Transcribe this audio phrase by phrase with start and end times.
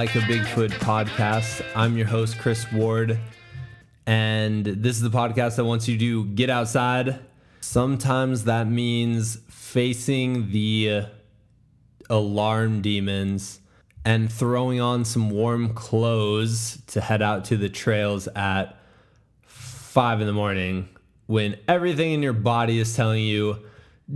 [0.00, 1.62] Like a Bigfoot podcast.
[1.76, 3.18] I'm your host, Chris Ward,
[4.06, 7.18] and this is the podcast that wants you to get outside.
[7.60, 11.06] Sometimes that means facing the uh,
[12.08, 13.60] alarm demons
[14.02, 18.80] and throwing on some warm clothes to head out to the trails at
[19.44, 20.88] five in the morning
[21.26, 23.58] when everything in your body is telling you,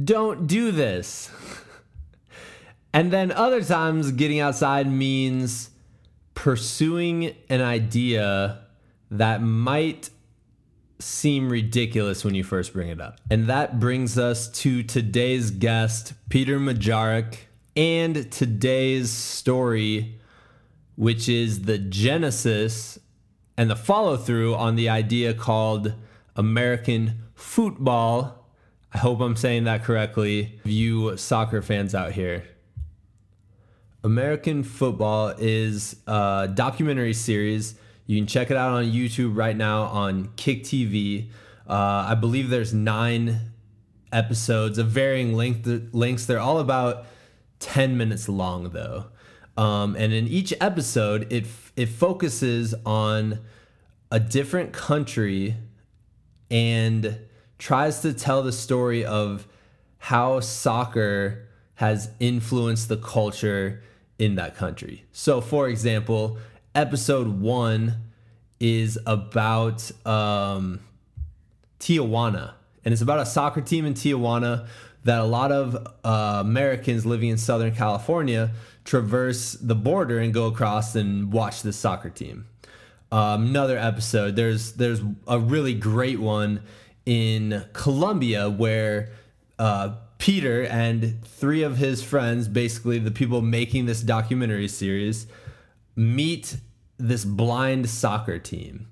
[0.02, 1.30] don't do this.
[2.94, 5.70] And then other times, getting outside means
[6.34, 8.60] pursuing an idea
[9.10, 10.10] that might
[10.98, 13.20] seem ridiculous when you first bring it up.
[13.30, 17.36] And that brings us to today's guest, Peter Majarek,
[17.76, 20.18] and today's story,
[20.96, 22.98] which is the genesis
[23.56, 25.94] and the follow through on the idea called
[26.36, 28.48] American football.
[28.92, 30.60] I hope I'm saying that correctly.
[30.64, 32.44] You soccer fans out here.
[34.04, 37.74] American Football is a documentary series.
[38.06, 41.30] You can check it out on YouTube right now on Kick TV.
[41.66, 43.40] Uh, I believe there's nine
[44.12, 46.26] episodes of varying length lengths.
[46.26, 47.06] They're all about
[47.60, 49.06] 10 minutes long though.
[49.56, 53.38] Um, and in each episode, it it focuses on
[54.10, 55.56] a different country
[56.50, 57.20] and
[57.56, 59.48] tries to tell the story of
[59.96, 63.82] how soccer has influenced the culture
[64.18, 65.04] in that country.
[65.12, 66.38] So, for example,
[66.74, 67.96] episode one
[68.60, 70.80] is about um,
[71.80, 72.54] Tijuana,
[72.84, 74.66] and it's about a soccer team in Tijuana
[75.04, 78.52] that a lot of uh, Americans living in Southern California
[78.84, 82.46] traverse the border and go across and watch this soccer team.
[83.12, 86.62] Um, another episode, there's there's a really great one
[87.06, 89.10] in Colombia where
[89.58, 95.26] uh, Peter and three of his friends, basically the people making this documentary series,
[95.96, 96.56] meet
[96.96, 98.86] this blind soccer team.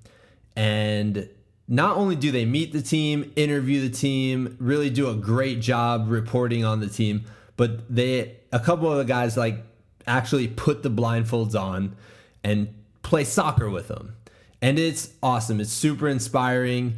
[0.55, 1.27] And
[1.67, 6.05] not only do they meet the team, interview the team, really do a great job
[6.07, 7.23] reporting on the team,
[7.57, 9.57] but they a couple of the guys like
[10.05, 11.95] actually put the blindfolds on
[12.43, 14.15] and play soccer with them.
[14.61, 15.59] And it's awesome.
[15.59, 16.97] It's super inspiring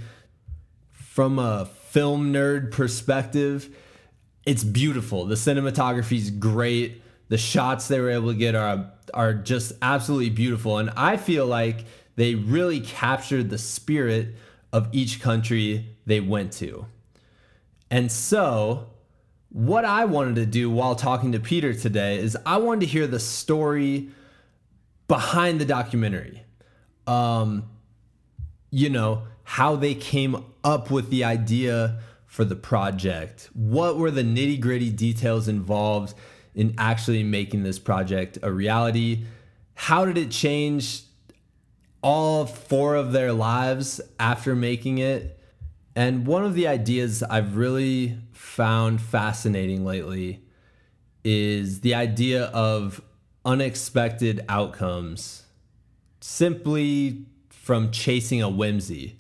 [0.92, 3.74] from a film nerd perspective
[4.46, 5.26] it's beautiful.
[5.26, 7.02] The cinematography is great.
[7.30, 11.46] The shots they were able to get are are just absolutely beautiful, and I feel
[11.46, 11.86] like
[12.16, 14.36] they really captured the spirit
[14.74, 16.86] of each country they went to.
[17.90, 18.88] And so,
[19.50, 23.08] what I wanted to do while talking to Peter today is I wanted to hear
[23.08, 24.10] the story
[25.08, 26.44] behind the documentary.
[27.08, 27.70] Um,
[28.72, 32.00] you know, how they came up with the idea
[32.36, 33.50] for the project?
[33.54, 36.14] What were the nitty gritty details involved
[36.54, 39.24] in actually making this project a reality?
[39.74, 41.04] How did it change
[42.04, 45.40] all four of their lives after making it?
[45.96, 50.44] And one of the ideas I've really found fascinating lately
[51.24, 53.02] is the idea of
[53.46, 55.44] unexpected outcomes
[56.20, 59.18] simply from chasing a whimsy.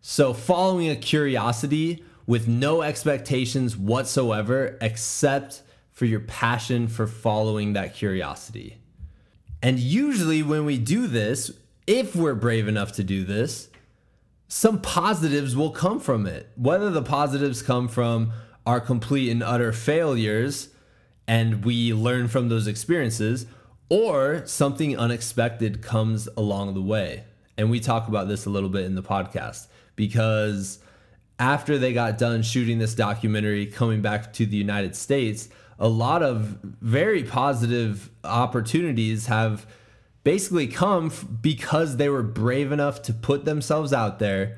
[0.00, 7.94] So, following a curiosity with no expectations whatsoever except for your passion for following that
[7.94, 8.78] curiosity.
[9.62, 11.52] And usually, when we do this,
[11.86, 13.68] if we're brave enough to do this,
[14.48, 16.50] some positives will come from it.
[16.56, 18.32] Whether the positives come from
[18.66, 20.68] our complete and utter failures
[21.26, 23.46] and we learn from those experiences,
[23.88, 27.24] or something unexpected comes along the way.
[27.56, 29.66] And we talk about this a little bit in the podcast
[29.96, 30.78] because
[31.42, 36.22] after they got done shooting this documentary, coming back to the United States, a lot
[36.22, 39.66] of very positive opportunities have
[40.22, 44.56] basically come because they were brave enough to put themselves out there,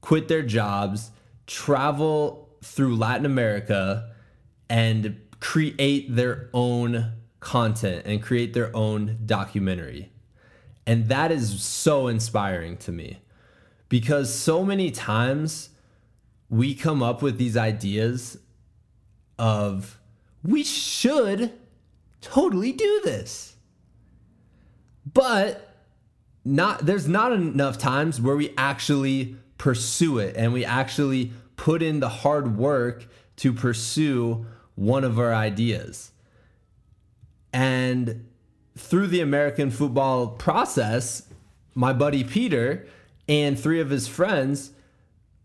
[0.00, 1.10] quit their jobs,
[1.48, 4.12] travel through Latin America,
[4.68, 10.12] and create their own content and create their own documentary.
[10.86, 13.18] And that is so inspiring to me
[13.88, 15.70] because so many times
[16.50, 18.36] we come up with these ideas
[19.38, 19.98] of
[20.42, 21.52] we should
[22.20, 23.56] totally do this.
[25.10, 25.74] But
[26.44, 32.00] not there's not enough times where we actually pursue it and we actually put in
[32.00, 33.06] the hard work
[33.36, 34.44] to pursue
[34.74, 36.10] one of our ideas.
[37.52, 38.26] And
[38.76, 41.28] through the American football process,
[41.74, 42.86] my buddy Peter
[43.28, 44.72] and three of his friends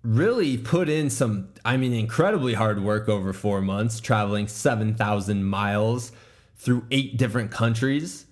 [0.05, 6.11] really put in some, I mean, incredibly hard work over four months, traveling 7,000 miles
[6.55, 8.25] through eight different countries.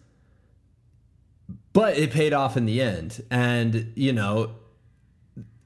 [1.74, 3.24] But it paid off in the end.
[3.32, 4.56] And, you know,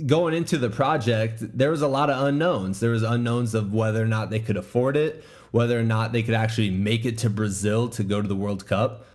[0.05, 2.79] going into the project, there was a lot of unknowns.
[2.79, 6.23] There was unknowns of whether or not they could afford it, whether or not they
[6.23, 9.05] could actually make it to Brazil to go to the World Cup.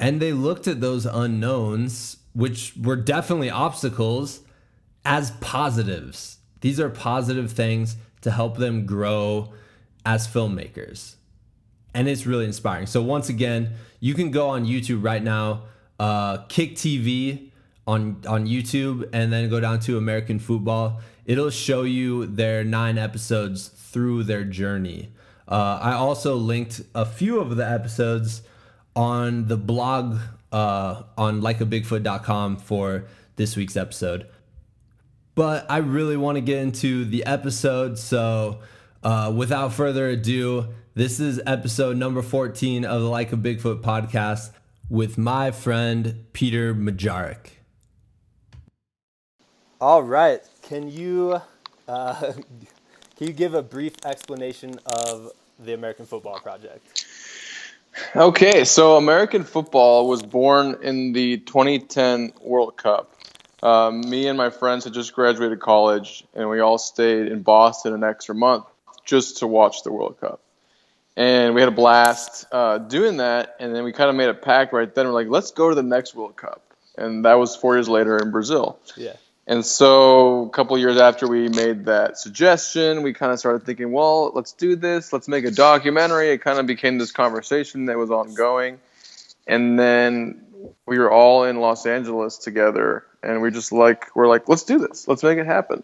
[0.00, 4.40] And they looked at those unknowns, which were definitely obstacles,
[5.08, 6.36] as positives.
[6.60, 9.54] These are positive things to help them grow
[10.04, 11.14] as filmmakers.
[11.94, 12.86] And it's really inspiring.
[12.86, 13.70] So, once again,
[14.00, 15.62] you can go on YouTube right now,
[15.98, 17.50] uh, Kick TV
[17.86, 21.00] on, on YouTube, and then go down to American Football.
[21.24, 25.10] It'll show you their nine episodes through their journey.
[25.48, 28.42] Uh, I also linked a few of the episodes
[28.94, 30.18] on the blog
[30.52, 33.04] uh, on likeabigfoot.com for
[33.36, 34.26] this week's episode.
[35.38, 37.96] But I really want to get into the episode.
[37.96, 38.58] So
[39.04, 44.50] uh, without further ado, this is episode number 14 of the Like a Bigfoot podcast
[44.90, 47.50] with my friend Peter Majarek.
[49.80, 50.40] All right.
[50.62, 51.40] Can you
[51.86, 52.14] uh,
[53.16, 55.30] can you give a brief explanation of
[55.60, 57.06] the American Football Project?
[58.16, 63.14] Okay, so American football was born in the 2010 World Cup.
[63.62, 67.92] Um, me and my friends had just graduated college, and we all stayed in Boston
[67.92, 68.64] an extra month
[69.04, 70.40] just to watch the World Cup.
[71.16, 74.34] And we had a blast uh, doing that, and then we kind of made a
[74.34, 75.06] pact right then.
[75.06, 76.62] We're like, let's go to the next World Cup,
[76.96, 78.78] and that was four years later in Brazil.
[78.96, 79.14] Yeah.
[79.48, 83.90] And so a couple years after we made that suggestion, we kind of started thinking,
[83.92, 85.10] well, let's do this.
[85.10, 86.28] Let's make a documentary.
[86.30, 88.78] It kind of became this conversation that was ongoing.
[89.46, 90.44] And then
[90.84, 94.78] we were all in Los Angeles together and we just like we're like, let's do
[94.78, 95.06] this.
[95.06, 95.82] Let's make it happen.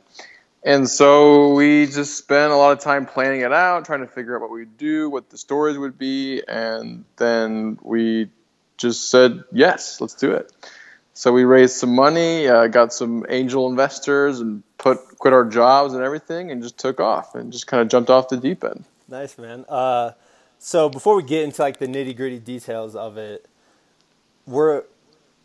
[0.64, 4.34] And so we just spent a lot of time planning it out, trying to figure
[4.34, 8.30] out what we'd do, what the stories would be, and then we
[8.78, 10.50] just said, yes, let's do it.
[11.12, 15.92] So we raised some money, uh, got some angel investors, and put quit our jobs
[15.92, 18.84] and everything, and just took off and just kind of jumped off the deep end.
[19.06, 19.66] Nice, man.
[19.68, 20.12] Uh,
[20.58, 23.46] so before we get into like the nitty gritty details of it,
[24.46, 24.84] we're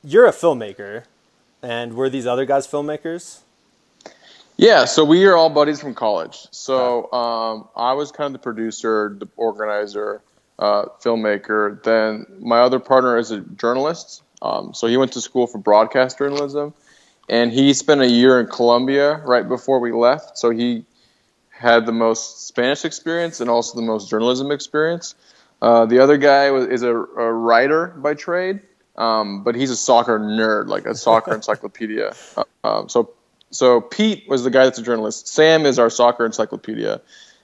[0.04, 1.04] you're a filmmaker,
[1.62, 3.42] and were these other guys filmmakers?
[4.58, 6.48] Yeah, so we are all buddies from college.
[6.52, 10.22] So um, I was kind of the producer, the organizer,
[10.58, 11.82] uh, filmmaker.
[11.82, 14.22] Then my other partner is a journalist.
[14.42, 16.74] Um, so he went to school for broadcast journalism,
[17.30, 20.38] and he spent a year in Colombia right before we left.
[20.38, 20.86] So he
[21.50, 25.16] had the most Spanish experience and also the most journalism experience.
[25.62, 28.62] Uh, the other guy was, is a, a writer by trade,
[29.00, 32.14] um, but he's a soccer nerd, like a soccer encyclopedia.
[32.36, 33.14] Uh, um, so,
[33.50, 35.28] so Pete was the guy that's a journalist.
[35.28, 37.02] Sam is our soccer encyclopedia,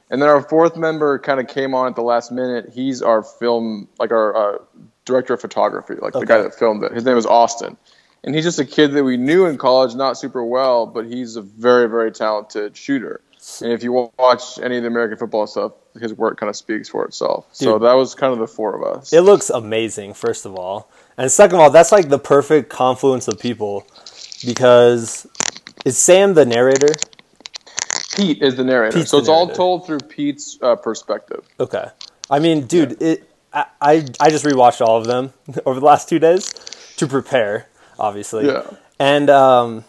[0.09, 2.71] and then our fourth member kind of came on at the last minute.
[2.73, 4.57] He's our film, like our uh,
[5.05, 6.19] director of photography, like okay.
[6.19, 6.91] the guy that filmed it.
[6.91, 7.77] His name is Austin.
[8.23, 11.35] And he's just a kid that we knew in college, not super well, but he's
[11.35, 13.21] a very, very talented shooter.
[13.62, 16.89] And if you watch any of the American football stuff, his work kind of speaks
[16.89, 17.45] for itself.
[17.57, 19.13] Dude, so that was kind of the four of us.
[19.13, 20.89] It looks amazing, first of all.
[21.17, 23.86] And second of all, that's like the perfect confluence of people
[24.46, 25.27] because
[25.86, 26.93] is Sam the narrator?
[28.15, 28.98] Pete is the narrator.
[28.98, 29.51] Pete's so it's narrator.
[29.51, 31.46] all told through Pete's uh, perspective.
[31.60, 31.86] Okay.
[32.29, 33.08] I mean, dude, yeah.
[33.08, 35.31] it I, I, just rewatched all of them
[35.65, 36.51] over the last two days
[36.98, 37.67] to prepare,
[37.98, 38.48] obviously.
[38.48, 38.69] Yeah.
[39.00, 39.86] And um,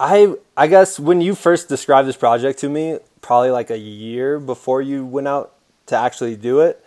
[0.00, 4.40] I I guess when you first described this project to me, probably like a year
[4.40, 5.52] before you went out
[5.86, 6.82] to actually do it,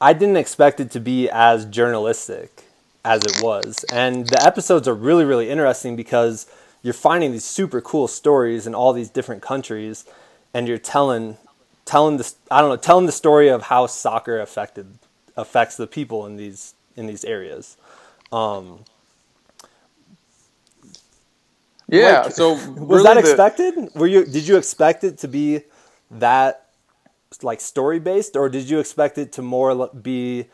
[0.00, 2.64] I didn't expect it to be as journalistic
[3.04, 3.84] as it was.
[3.90, 6.46] And the episodes are really really interesting because
[6.82, 10.04] you're finding these super cool stories in all these different countries
[10.52, 11.38] and you're telling
[11.84, 14.98] telling this I don't know telling the story of how soccer affected
[15.36, 17.78] affects the people in these in these areas.
[18.30, 18.84] Um,
[21.88, 22.22] yeah.
[22.22, 23.74] Like, so was really that expected?
[23.74, 23.98] The...
[23.98, 25.62] Were you did you expect it to be
[26.10, 26.66] that
[27.42, 30.46] like story based, or did you expect it to more be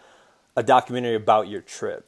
[0.56, 2.06] a documentary about your trip?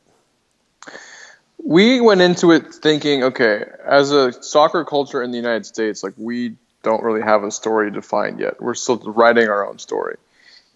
[1.59, 6.15] We went into it thinking, okay, as a soccer culture in the United States, like
[6.17, 8.61] we don't really have a story defined yet.
[8.61, 10.17] We're still writing our own story.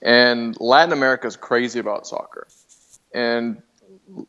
[0.03, 2.49] And Latin America is crazy about soccer.
[3.15, 3.63] And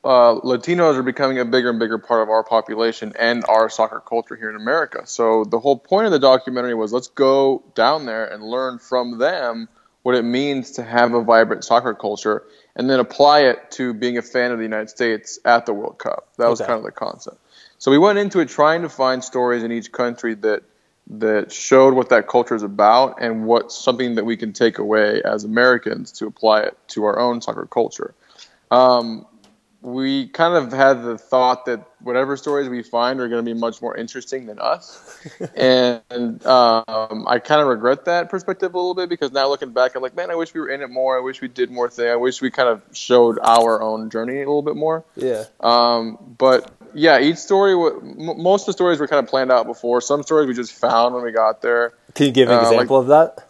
[0.04, 4.00] uh, Latinos are becoming a bigger and bigger part of our population and our soccer
[4.00, 5.02] culture here in America.
[5.06, 9.18] So the whole point of the documentary was let's go down there and learn from
[9.18, 9.70] them
[10.04, 12.44] what it means to have a vibrant soccer culture
[12.76, 16.00] and then apply it to being a fan of the United States at the World
[16.00, 16.30] Cup.
[16.38, 16.68] That was okay.
[16.68, 17.38] kind of the concept.
[17.78, 20.64] So we went into it trying to find stories in each country that
[21.08, 25.22] that showed what that culture is about and what's something that we can take away
[25.24, 28.14] as Americans to apply it to our own soccer culture.
[28.70, 29.26] Um,
[29.82, 33.60] we kind of had the thought that whatever stories we find are going to be
[33.60, 35.20] much more interesting than us.
[35.56, 39.96] and um, I kind of regret that perspective a little bit because now looking back,
[39.96, 41.18] I'm like, man, I wish we were in it more.
[41.18, 42.12] I wish we did more things.
[42.12, 45.04] I wish we kind of showed our own journey a little bit more.
[45.16, 45.46] Yeah.
[45.60, 50.02] Um, but yeah, each story, most of the stories were kind of planned out before.
[50.02, 51.94] Some stories we just found when we got there.
[52.14, 53.48] Can you give an uh, example like, of that?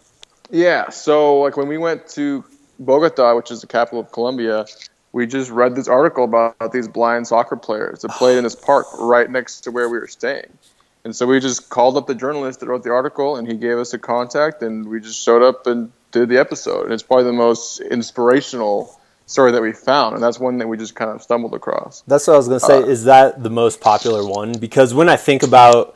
[0.49, 0.89] Yeah.
[0.91, 2.45] So, like when we went to
[2.79, 4.65] Bogota, which is the capital of Colombia,
[5.13, 8.87] we just read this article about these blind soccer players that played in this park
[8.99, 10.57] right next to where we were staying.
[11.03, 13.77] And so we just called up the journalist that wrote the article, and he gave
[13.77, 16.85] us a contact, and we just showed up and did the episode.
[16.85, 20.77] And it's probably the most inspirational story that we found, and that's one that we
[20.77, 22.03] just kind of stumbled across.
[22.05, 22.77] That's what I was gonna say.
[22.77, 24.53] Uh, is that the most popular one?
[24.59, 25.95] Because when I think about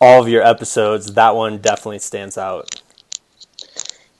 [0.00, 2.82] all of your episodes, that one definitely stands out.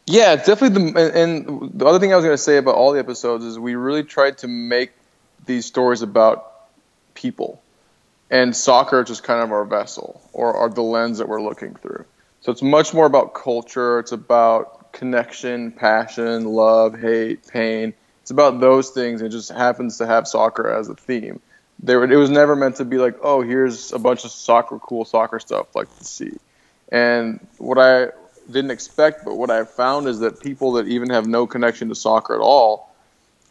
[0.08, 0.92] Yeah, definitely.
[0.92, 3.58] The and the other thing I was going to say about all the episodes is
[3.58, 4.92] we really tried to make
[5.44, 6.50] these stories about
[7.14, 7.62] people,
[8.30, 11.74] and soccer is just kind of our vessel or, or the lens that we're looking
[11.74, 12.06] through.
[12.40, 13.98] So it's much more about culture.
[13.98, 17.92] It's about connection, passion, love, hate, pain.
[18.22, 19.20] It's about those things.
[19.20, 21.40] It just happens to have soccer as a theme.
[21.80, 25.04] There, it was never meant to be like, oh, here's a bunch of soccer, cool
[25.04, 26.32] soccer stuff like to see.
[26.90, 28.08] And what I
[28.50, 31.94] didn't expect, but what I've found is that people that even have no connection to
[31.94, 32.88] soccer at all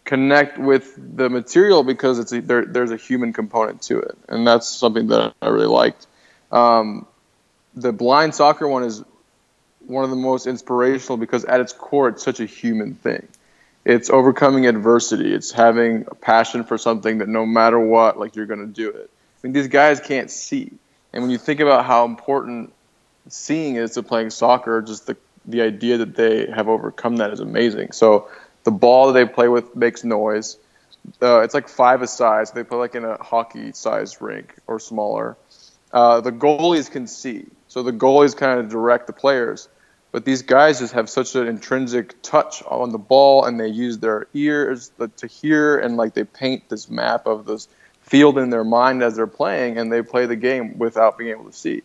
[0.08, 4.48] connect with the material because it's a, there, there's a human component to it, and
[4.48, 6.08] that's something that I really liked.
[6.52, 7.06] Um,
[7.76, 9.04] the blind soccer one is
[9.86, 13.28] one of the most inspirational because at its core, it's such a human thing.
[13.86, 15.34] It's overcoming adversity.
[15.34, 18.90] It's having a passion for something that no matter what, like you're going to do
[18.90, 19.10] it.
[19.10, 20.72] I mean, these guys can't see,
[21.14, 22.74] and when you think about how important
[23.30, 25.18] seeing is to playing soccer, just the
[25.48, 27.94] the idea that they have overcome that is amazing.
[27.94, 28.28] So
[28.66, 30.58] the ball that they play with makes noise.
[31.22, 32.52] Uh, it's like five a size.
[32.52, 35.38] They play like in a hockey size rink or smaller.
[35.94, 39.70] Uh, the goalies can see, so the goalies kind of direct the players.
[40.12, 44.00] But these guys just have such an intrinsic touch on the ball, and they use
[44.00, 47.70] their ears to hear, and like they paint this map of this
[48.02, 51.46] field in their mind as they're playing, and they play the game without being able
[51.46, 51.84] to see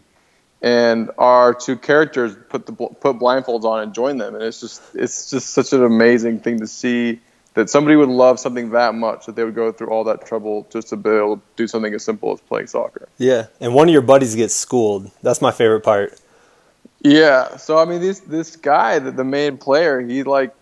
[0.63, 4.81] and our two characters put the put blindfolds on and join them and it's just
[4.95, 7.21] it's just such an amazing thing to see
[7.55, 10.67] that somebody would love something that much that they would go through all that trouble
[10.71, 13.09] just to be able to do something as simple as playing soccer.
[13.19, 15.11] Yeah and one of your buddies gets schooled.
[15.23, 16.19] That's my favorite part.
[17.01, 20.55] Yeah so i mean this this guy the, the main player he like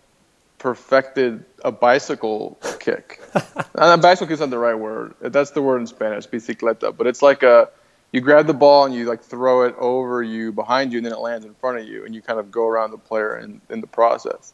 [0.58, 3.20] perfected a bicycle kick.
[3.74, 5.14] A bicycle kick is not the right word.
[5.20, 7.68] That's the word in spanish bicicleta but it's like a
[8.12, 11.12] you grab the ball and you like throw it over you behind you and then
[11.12, 13.60] it lands in front of you and you kind of go around the player in,
[13.70, 14.52] in the process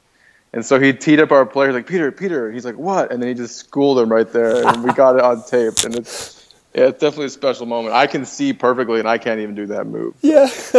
[0.52, 3.28] and so he teed up our player like peter peter he's like what and then
[3.28, 6.36] he just schooled him right there and we got it on tape and it's
[6.76, 7.94] yeah, it's definitely a special moment.
[7.94, 10.14] I can see perfectly, and I can't even do that move.
[10.20, 10.44] Yeah,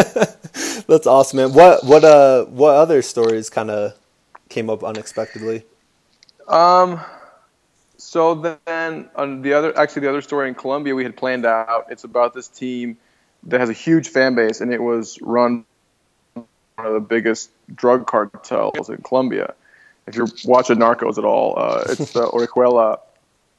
[0.88, 1.53] that's awesome, man.
[1.53, 3.96] What what uh what other stories kind of
[4.48, 5.63] came up unexpectedly?
[6.48, 7.01] Um,
[8.08, 11.88] so then on the other, actually the other story in Colombia we had planned out.
[11.90, 12.96] It's about this team
[13.44, 15.66] that has a huge fan base, and it was run
[16.34, 16.48] one
[16.78, 19.56] of the biggest drug cartels in Colombia.
[20.08, 23.02] If you're watching Narcos at all, uh, it's the Orejuela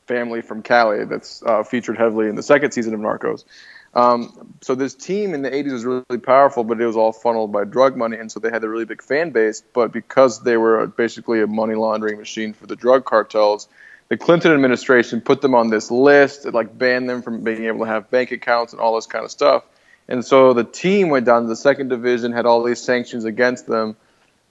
[0.06, 3.44] family from Cali that's uh, featured heavily in the second season of Narcos.
[3.92, 7.52] Um, so this team in the 80s was really powerful, but it was all funneled
[7.52, 9.62] by drug money, and so they had a really big fan base.
[9.74, 13.68] But because they were basically a money laundering machine for the drug cartels,
[14.08, 17.80] the Clinton administration put them on this list, it like banned them from being able
[17.80, 19.64] to have bank accounts and all this kind of stuff.
[20.08, 23.66] And so the team went down to the second division, had all these sanctions against
[23.66, 23.96] them.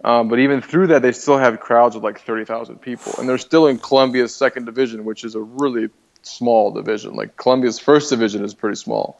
[0.04, 3.14] Um, but even through that, they still have crowds of like 30,000 people.
[3.18, 5.90] And they're still in Colombia's second division, which is a really
[6.22, 7.16] small division.
[7.16, 9.20] Like Colombia's first division is pretty small.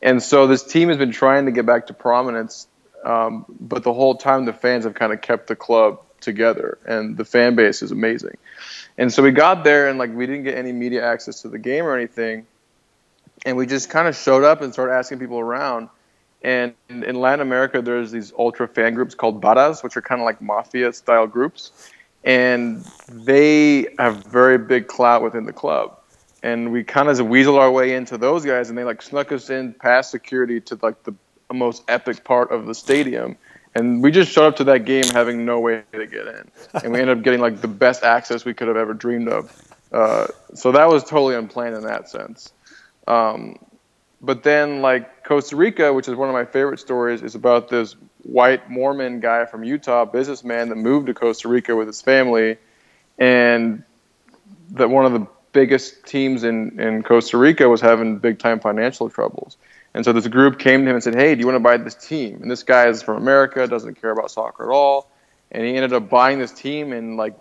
[0.00, 2.66] And so this team has been trying to get back to prominence.
[3.04, 6.78] Um, but the whole time, the fans have kind of kept the club together.
[6.86, 8.36] And the fan base is amazing.
[8.98, 11.58] And so we got there and like we didn't get any media access to the
[11.58, 12.46] game or anything.
[13.44, 15.88] And we just kind of showed up and started asking people around.
[16.42, 20.24] And in Latin America, there's these ultra fan groups called barras, which are kind of
[20.24, 21.72] like mafia style groups.
[22.22, 25.98] And they have very big clout within the club.
[26.42, 29.48] And we kind of weasel our way into those guys, and they like snuck us
[29.48, 31.14] in past security to like the
[31.52, 33.36] most epic part of the stadium
[33.74, 36.50] and we just showed up to that game having no way to get in,
[36.82, 39.74] and we ended up getting like the best access we could have ever dreamed of.
[39.92, 42.52] Uh, so that was totally unplanned in that sense.
[43.06, 43.58] Um,
[44.20, 47.94] but then like Costa Rica, which is one of my favorite stories, is about this
[48.22, 52.56] white Mormon guy from Utah, businessman that moved to Costa Rica with his family,
[53.18, 53.82] and
[54.70, 59.10] that one of the biggest teams in, in Costa Rica was having big time financial
[59.10, 59.56] troubles.
[59.94, 61.76] And so this group came to him and said, Hey, do you want to buy
[61.76, 62.42] this team?
[62.42, 65.10] And this guy is from America, doesn't care about soccer at all.
[65.52, 67.36] And he ended up buying this team and like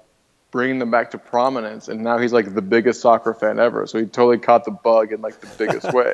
[0.52, 1.88] bringing them back to prominence.
[1.88, 3.88] And now he's like the biggest soccer fan ever.
[3.88, 6.14] So he totally caught the bug in like the biggest way.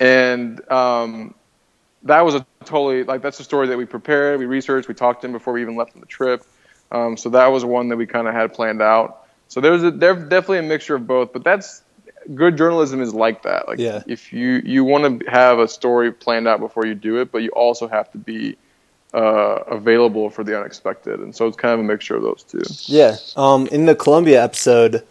[0.00, 1.34] And um,
[2.02, 5.20] that was a totally like that's a story that we prepared, we researched, we talked
[5.22, 6.44] to him before we even left on the trip.
[6.90, 9.26] Um, so that was one that we kind of had planned out.
[9.46, 11.82] So there's a, there's definitely a mixture of both, but that's
[12.34, 13.68] good journalism is like that.
[13.68, 14.02] Like Yeah.
[14.06, 17.42] if you you want to have a story planned out before you do it, but
[17.42, 18.56] you also have to be
[19.14, 22.62] uh, available for the unexpected, and so it's kind of a mixture of those two.
[22.86, 23.16] Yeah.
[23.36, 25.04] Um, in the Colombia episode,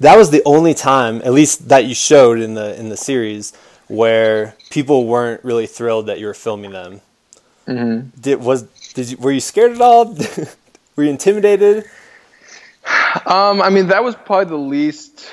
[0.00, 3.52] that was the only time, at least that you showed in the in the series,
[3.88, 7.00] where people weren't really thrilled that you were filming them.
[7.66, 8.20] Mm-hmm.
[8.20, 8.62] Did was
[8.94, 10.14] did you were you scared at all?
[10.96, 11.84] were you intimidated?
[13.26, 15.30] Um, I mean, that was probably the least.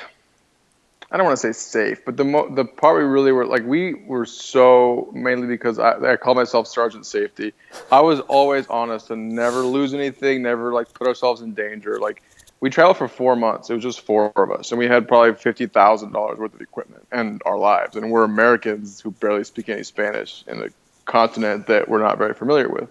[1.10, 3.64] I don't want to say safe, but the mo- the part we really were like
[3.64, 7.54] we were so mainly because I, I call myself Sergeant Safety.
[7.90, 11.98] I was always honest and never lose anything, never like put ourselves in danger.
[11.98, 12.22] Like
[12.60, 13.70] we traveled for four months.
[13.70, 16.60] It was just four of us, and we had probably fifty thousand dollars worth of
[16.60, 17.96] equipment and our lives.
[17.96, 20.68] And we're Americans who barely speak any Spanish in a
[21.06, 22.90] continent that we're not very familiar with.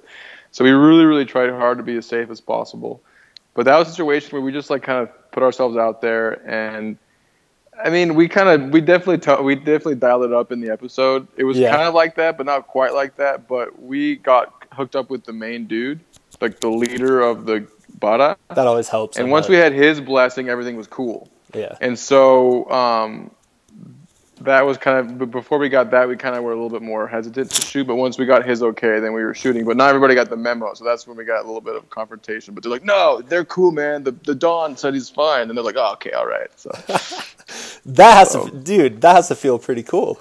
[0.51, 3.01] So we really, really tried hard to be as safe as possible.
[3.57, 6.47] But that was a situation where we just like kind of put ourselves out there,
[6.47, 6.95] and
[7.83, 10.69] I mean, we kind of, we definitely, t- we definitely dialed it up in the
[10.69, 11.27] episode.
[11.37, 11.71] It was Yeah.
[11.75, 13.47] kind of like that, but not quite like that.
[13.47, 15.99] But we got hooked up with the main dude,
[16.39, 17.67] like the leader of the
[17.99, 19.17] Barra, That always helps.
[19.17, 19.49] and once bet.
[19.51, 21.27] we had his blessing, everything was cool.
[21.55, 23.31] yeah, And so um,
[24.43, 26.81] that was kind of before we got that, we kind of were a little bit
[26.81, 27.85] more hesitant to shoot.
[27.87, 29.65] But once we got his okay, then we were shooting.
[29.65, 31.89] But not everybody got the memo, so that's when we got a little bit of
[31.89, 32.53] confrontation.
[32.53, 34.03] But they're like, "No, they're cool, man.
[34.03, 36.69] The the Don said he's fine," and they're like, "Oh, okay, all right." So
[37.85, 38.47] that has Oh.
[38.47, 39.01] to, dude.
[39.01, 40.19] That has to feel pretty cool.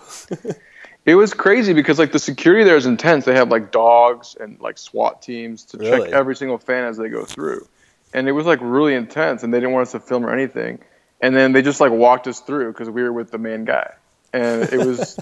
[1.05, 3.24] it was crazy because like the security there is intense.
[3.24, 6.05] They have like dogs and like SWAT teams to Really?
[6.07, 7.66] check every single fan as they go through,
[8.14, 9.42] and it was like really intense.
[9.42, 10.79] And they didn't want us to film or anything.
[11.18, 13.94] And then they just like walked us through because we were with the main guy,
[14.37, 15.18] and it was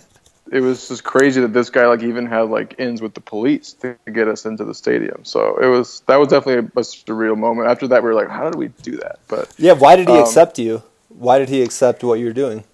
[0.53, 3.73] it was just crazy that this guy like even had like ins with the police
[3.75, 5.25] to get us into the stadium.
[5.25, 7.69] So it was that was definitely a, a surreal moment.
[7.69, 9.21] After that, we were like, how did we do that?
[9.29, 9.73] But Yeah.
[9.73, 10.83] Why did he Um, accept you?
[11.09, 12.65] Why did he accept what you're doing?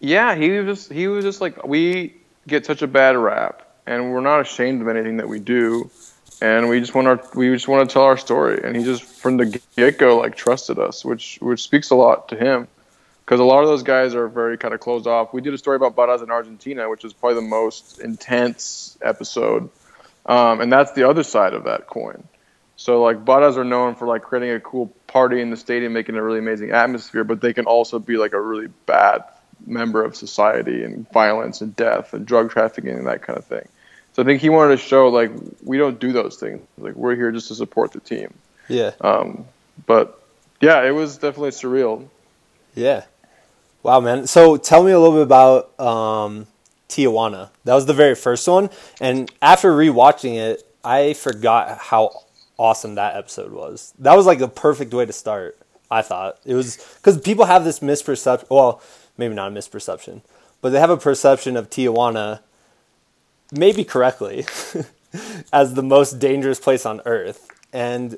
[0.00, 2.14] Yeah, he was just he was just like we
[2.46, 5.90] get such a bad rap, and we're not ashamed of anything that we do,
[6.42, 9.02] and we just want our we just want to tell our story, and he just
[9.02, 12.68] from the get go like trusted us, which which speaks a lot to him,
[13.24, 15.32] because a lot of those guys are very kind of closed off.
[15.32, 19.70] We did a story about Barras in Argentina, which is probably the most intense episode,
[20.26, 22.24] um, and that's the other side of that coin.
[22.76, 26.16] So like Barras are known for like creating a cool party in the stadium, making
[26.16, 29.24] a really amazing atmosphere, but they can also be like a really bad
[29.66, 33.66] member of society and violence and death and drug trafficking and that kind of thing.
[34.14, 35.30] So I think he wanted to show like
[35.62, 36.66] we don't do those things.
[36.78, 38.34] Like we're here just to support the team.
[38.68, 38.92] Yeah.
[39.00, 39.46] Um,
[39.86, 40.20] but
[40.60, 42.08] yeah, it was definitely surreal.
[42.74, 43.04] Yeah.
[43.84, 44.26] Wow, man.
[44.26, 46.46] So tell me a little bit about um,
[46.88, 47.50] Tijuana.
[47.64, 52.22] That was the very first one, and after rewatching it, I forgot how
[52.56, 53.92] awesome that episode was.
[53.98, 55.58] That was like the perfect way to start.
[55.90, 58.46] I thought it was because people have this misperception.
[58.48, 58.80] Well,
[59.18, 60.22] maybe not a misperception,
[60.62, 62.40] but they have a perception of Tijuana,
[63.52, 64.46] maybe correctly,
[65.52, 67.50] as the most dangerous place on earth.
[67.70, 68.16] And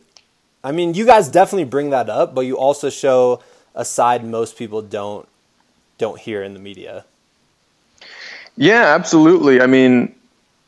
[0.62, 3.42] I mean, you guys definitely bring that up, but you also show
[3.74, 5.28] a side most people don't
[5.98, 7.04] don't hear in the media.
[8.56, 9.60] Yeah, absolutely.
[9.60, 10.14] I mean,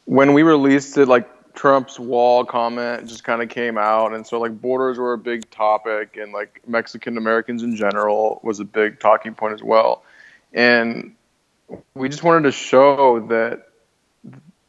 [0.04, 4.38] when we released it, like Trump's wall comment just kind of came out, and so
[4.38, 9.00] like borders were a big topic, and like Mexican Americans in general was a big
[9.00, 10.02] talking point as well.
[10.52, 11.14] And
[11.94, 13.68] we just wanted to show that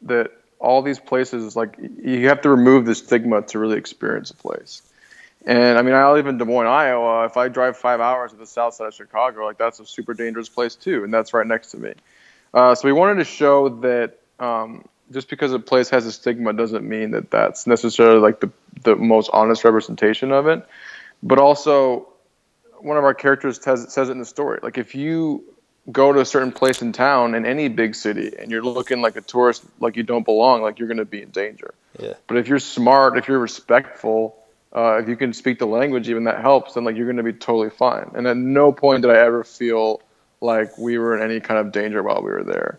[0.02, 4.34] that all these places, like you have to remove the stigma to really experience a
[4.34, 4.82] place.
[5.46, 7.24] And I mean, I live in Des Moines, Iowa.
[7.24, 10.12] If I drive five hours to the south side of Chicago, like that's a super
[10.12, 11.94] dangerous place too, and that's right next to me.
[12.52, 16.52] Uh, so we wanted to show that um, just because a place has a stigma
[16.52, 18.50] doesn't mean that that's necessarily like the
[18.82, 20.66] the most honest representation of it.
[21.22, 22.08] But also,
[22.78, 24.60] one of our characters says, says it in the story.
[24.62, 25.44] Like if you
[25.90, 29.16] go to a certain place in town in any big city and you're looking like
[29.16, 31.74] a tourist, like you don't belong, like you're going to be in danger.
[31.98, 32.14] Yeah.
[32.26, 34.36] But if you're smart, if you're respectful,
[34.74, 36.74] uh, if you can speak the language, even that helps.
[36.74, 38.10] Then like you're going to be totally fine.
[38.14, 40.00] And at no point did I ever feel
[40.40, 42.78] like we were in any kind of danger while we were there.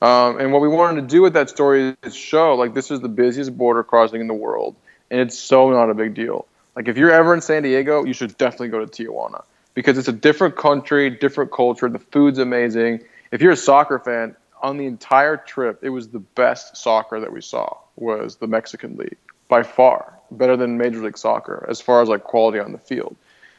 [0.00, 3.00] Um, and what we wanted to do with that story is show like this is
[3.00, 4.74] the busiest border crossing in the world,
[5.10, 6.46] and it's so not a big deal.
[6.74, 10.08] Like if you're ever in San Diego, you should definitely go to Tijuana because it's
[10.08, 11.88] a different country, different culture.
[11.88, 13.04] The food's amazing.
[13.30, 17.32] If you're a soccer fan, on the entire trip, it was the best soccer that
[17.32, 22.02] we saw was the Mexican League by far, better than Major League Soccer as far
[22.02, 23.16] as like quality on the field.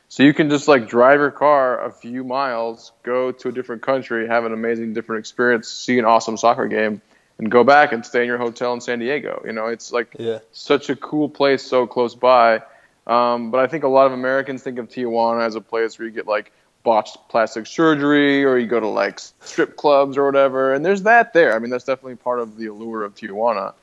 [0.09, 3.81] So you can just like drive your car a few miles, go to a different
[3.81, 7.01] country, have an amazing different experience, see an awesome soccer game,
[7.39, 9.41] and go back and stay in your hotel in San Diego.
[9.45, 10.39] You know, it's like Yeah.
[10.51, 12.61] such a cool place so close by.
[13.07, 16.07] Um, but I think a lot of Americans think of Tijuana as a place where
[16.07, 16.51] you get like
[16.83, 20.73] botched plastic surgery or you go to like strip clubs or whatever.
[20.73, 21.55] And there's that there.
[21.55, 23.73] I mean, that's definitely part of the allure of Tijuana.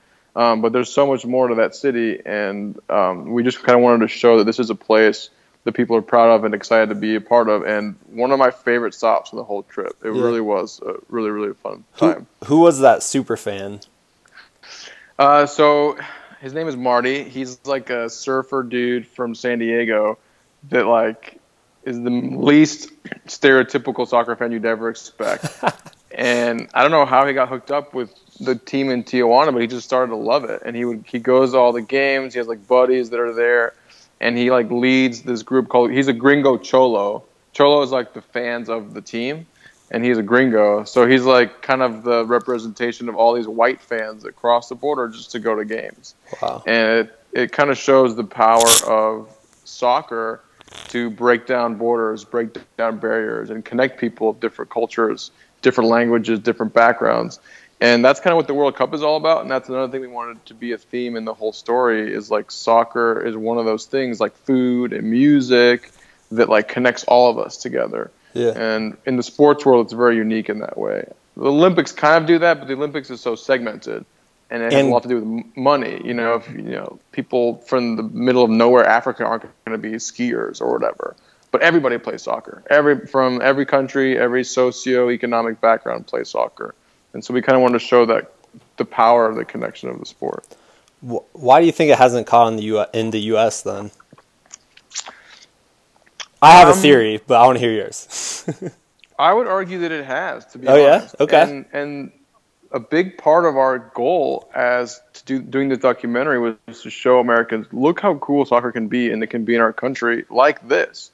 [0.41, 2.19] Um, but there's so much more to that city.
[2.25, 5.29] And um, we just kind of wanted to show that this is a place
[5.65, 7.65] that people are proud of and excited to be a part of.
[7.65, 9.95] And one of my favorite stops on the whole trip.
[10.03, 10.23] It Yeah.
[10.23, 12.27] really was a really, really fun Who, time.
[12.45, 13.81] who was that super fan?
[15.19, 15.99] Uh, so
[16.41, 17.23] his name is Marty.
[17.25, 20.19] He's like a surfer dude from San Diego
[20.71, 21.39] that like
[21.85, 22.91] is the least
[23.27, 25.47] stereotypical soccer fan you'd ever expect.
[26.15, 29.61] and I don't know how he got hooked up with the team in Tijuana, but
[29.61, 30.63] he just started to love it.
[30.65, 32.35] And he would he goes to all the games.
[32.35, 33.75] He has like buddies that are there,
[34.21, 35.91] and he like leads this group called.
[35.91, 37.23] He's a Gringo Xolo.
[37.55, 39.47] Xolo is like the fans of the team,
[39.91, 40.85] and he's a Gringo.
[40.85, 44.75] So he's like kind of the representation of all these white fans that cross the
[44.77, 46.63] border just to go to games Wow.
[46.67, 49.29] and it, it kind of shows the power of
[49.65, 50.41] soccer
[50.89, 56.39] to break down borders, break down barriers, and connect people of different cultures, different languages,
[56.39, 57.41] different backgrounds.
[57.81, 59.43] And that's kind of what the World Cup is all about.
[59.43, 62.31] And that's another thing we wanted to be a theme in the whole story is
[62.31, 65.91] like soccer is one of those things like food and music
[66.31, 68.11] that like connects all of us together.
[68.35, 68.53] Yeah.
[68.55, 71.09] And in the sports world, it's very unique in that way.
[71.37, 74.05] The Olympics kind of do that, but the Olympics is so segmented,
[74.51, 76.01] and it has And- a lot to do with money.
[76.05, 79.79] You know, if you know people from the middle of nowhere, Africa, aren't going to
[79.79, 81.17] be skiers or whatever.
[81.51, 82.63] But everybody plays soccer.
[82.69, 86.75] Every from every country, every socio-economic background plays soccer,
[87.13, 88.33] and so we kind of wanted to show that
[88.77, 90.45] the power of the connection of the sport.
[91.01, 93.63] Why do you think it hasn't caught in the U- in the U.S.
[93.63, 93.91] then?
[96.43, 98.45] I have a Um, theory, but I want to hear yours.
[99.19, 101.09] I would argue that it has, to be Oh, yeah?
[101.21, 101.43] Okay.
[101.43, 102.13] And, and
[102.73, 107.19] a big part of our goal as to do, doing the documentary was to show
[107.19, 110.67] Americans, look how cool soccer can be, and it can be in our country like
[110.67, 111.11] this.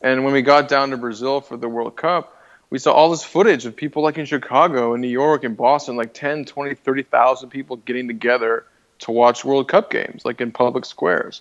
[0.00, 2.33] And when we got down to Brazil for the World Cup,
[2.74, 5.94] we saw all this footage of people like in Chicago and New York and Boston,
[5.94, 8.66] like 10, 20, 30,000 people getting together
[8.98, 11.40] to watch World Cup games, like in public squares.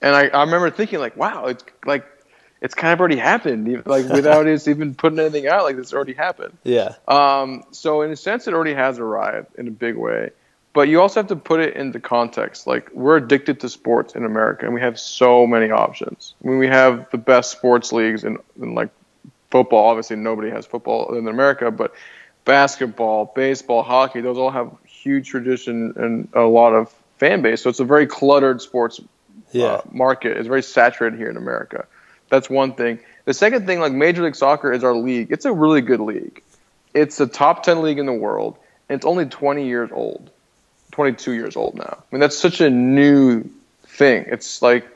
[0.00, 2.04] And I, I remember thinking, like, wow, it's like,
[2.60, 6.14] it's kind of already happened, like without us even putting anything out, like this already
[6.14, 6.58] happened.
[6.64, 6.96] yeah.
[7.06, 10.30] Um, so in a sense, it already has arrived in a big way.
[10.72, 12.66] But you also have to put it into context.
[12.66, 16.34] Like we're addicted to sports in America, and we have so many options.
[16.42, 18.90] I mean, we have the best sports leagues in, in like
[19.52, 19.90] football.
[19.90, 21.94] Obviously, nobody has football in America, but
[22.44, 27.62] basketball, baseball, hockey, those all have huge tradition and a lot of fan base.
[27.62, 29.00] So it's a very cluttered sports
[29.52, 29.66] Yeah.
[29.66, 30.36] uh, market.
[30.36, 31.86] It's very saturated here in America.
[32.30, 32.98] That's one thing.
[33.26, 35.28] The second thing, like Major League Soccer, is our league.
[35.30, 36.42] It's a really good league.
[36.94, 38.56] It's a top ten league in the world,
[38.88, 40.30] and it's only 20 years old,
[40.92, 41.98] 22 years old now.
[42.00, 43.44] I mean, that's such a new
[43.86, 44.24] thing.
[44.28, 44.86] It's like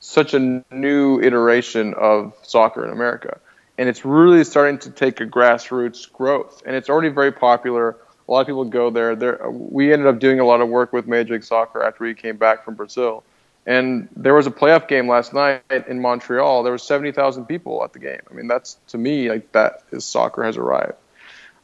[0.00, 3.38] such a new iteration of soccer in America,
[3.78, 7.96] and it's really starting to take a grassroots growth, and it's already very popular.
[8.28, 9.16] A lot of people go there.
[9.16, 12.14] There, we ended up doing a lot of work with Major League Soccer after we
[12.14, 13.22] came back from Brazil,
[13.64, 16.64] and there was a playoff game last night in Montreal.
[16.64, 18.20] There were 70,000 people at the game.
[18.30, 20.94] I mean, that's to me like that is soccer has arrived.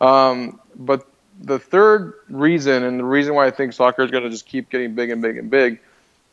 [0.01, 1.07] Um, but
[1.41, 4.71] the third reason, and the reason why I think soccer is going to just keep
[4.71, 5.81] getting big and big and big,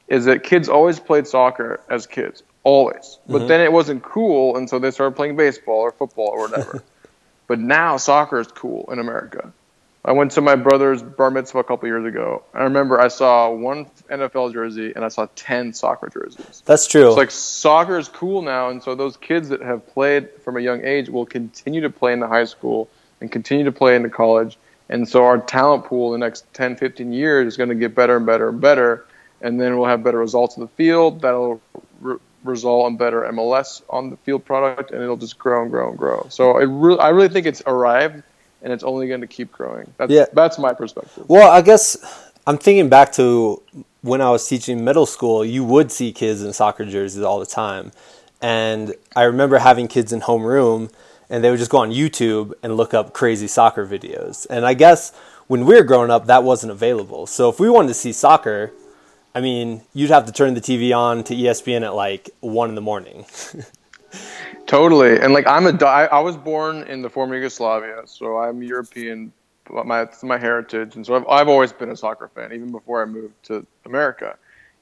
[0.07, 3.19] is that kids always played soccer as kids, always.
[3.28, 3.47] But mm-hmm.
[3.47, 6.84] then it wasn't cool, and so they started playing baseball or football or whatever.
[7.47, 9.52] but now soccer is cool in America.
[10.04, 12.43] I went to my brother's bar mitzvah a couple years ago.
[12.56, 16.63] I remember I saw one NFL jersey and I saw 10 soccer jerseys.
[16.65, 17.08] That's true.
[17.10, 20.60] It's like soccer is cool now, and so those kids that have played from a
[20.60, 24.02] young age will continue to play in the high school and continue to play in
[24.02, 24.58] the college.
[24.89, 27.93] And so our talent pool in the next 10, 15 years is going to get
[27.93, 29.06] better and better and better.
[29.39, 31.21] And then we'll have better results in the field.
[31.21, 31.62] That'll
[32.43, 35.97] result in better MLS on the field product, and it'll just grow and grow and
[35.97, 36.25] grow.
[36.30, 38.23] So it re- I really think it's arrived,
[38.62, 39.91] and it's only going to keep growing.
[39.97, 40.25] That's, Yeah.
[40.34, 41.25] that's my perspective.
[41.27, 41.97] Well, I guess
[42.47, 43.62] I'm thinking back to
[44.01, 47.45] when I was teaching middle school, you would see kids in soccer jerseys all the
[47.45, 47.91] time.
[48.41, 50.91] And I remember having kids in homeroom
[51.30, 54.47] and they would just go on YouTube and look up crazy soccer videos.
[54.49, 55.13] And I guess
[55.47, 57.27] when we were growing up, that wasn't available.
[57.27, 58.71] So if we wanted to see soccer,
[59.33, 62.75] I mean, you'd have to turn the TV on to ESPN at like one in
[62.75, 63.25] the morning.
[64.65, 68.61] totally, and like I'm a I, I was born in the former Yugoslavia, so I'm
[68.61, 69.31] European.
[69.69, 73.05] My my heritage, and so I've I've always been a soccer fan, even before I
[73.05, 74.37] moved to America.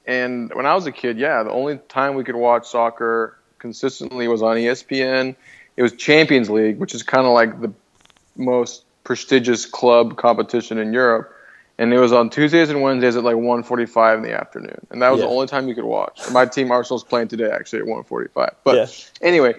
[0.07, 4.27] And when I was a kid, yeah, the only time we could watch soccer consistently
[4.27, 5.35] was on ESPN.
[5.77, 7.71] It was Champions League, which is kind of like the
[8.35, 11.35] most prestigious club competition in Europe
[11.80, 15.10] and it was on Tuesdays and Wednesdays at like 1:45 in the afternoon, and that
[15.10, 15.26] was yeah.
[15.26, 16.20] the only time you could watch.
[16.32, 18.54] My team Arsenal's playing today actually at 1:45.
[18.65, 18.88] But yeah.
[19.22, 19.56] anyway,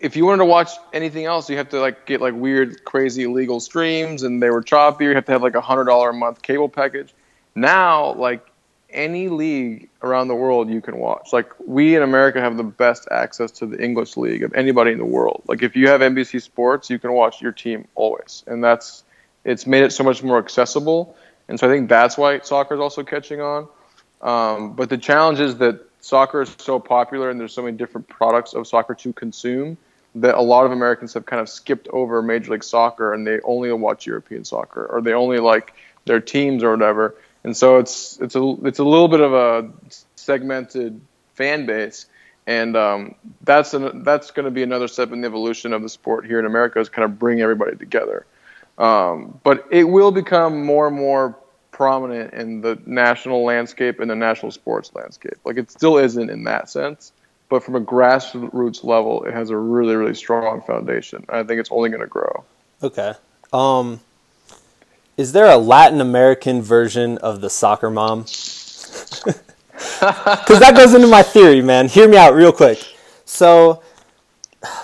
[0.00, 3.24] if you wanted to watch anything else, you have to like get like weird, crazy
[3.24, 5.04] illegal streams, and they were choppy.
[5.04, 7.12] You have to have like a hundred dollar a month cable package.
[7.54, 8.44] Now, like
[8.88, 11.28] any league around the world, you can watch.
[11.30, 14.98] Like we in America have the best access to the English league of anybody in
[14.98, 15.42] the world.
[15.46, 19.04] Like if you have NBC Sports, you can watch your team always, and that's
[19.44, 21.16] it's made it so much more accessible,
[21.48, 23.68] and so I think that's why soccer is also catching on.
[24.20, 28.08] Um, but the challenge is that soccer is so popular, and there's so many different
[28.08, 29.78] products of soccer to consume
[30.16, 33.40] that a lot of Americans have kind of skipped over Major League Soccer, and they
[33.44, 35.74] only watch European soccer, or they only like
[36.04, 37.14] their teams or whatever.
[37.44, 39.70] And so it's it's a it's a little bit of a
[40.16, 41.00] segmented
[41.34, 42.06] fan base,
[42.46, 46.26] and um, that's that's going to be another step in the evolution of the sport
[46.26, 48.26] here in America is kind of bring everybody together.
[48.78, 51.36] Um, but it will become more and more
[51.72, 55.36] prominent in the national landscape and the national sports landscape.
[55.44, 57.12] Like it still isn't in that sense,
[57.48, 61.24] but from a grassroots level, it has a really, really strong foundation.
[61.28, 62.44] I think it's only going to grow.
[62.82, 63.14] Okay.
[63.52, 64.00] Um,
[65.16, 68.24] is there a Latin American version of the soccer mom?
[70.00, 71.88] Because that goes into my theory, man.
[71.88, 72.84] Hear me out real quick.
[73.24, 73.82] So,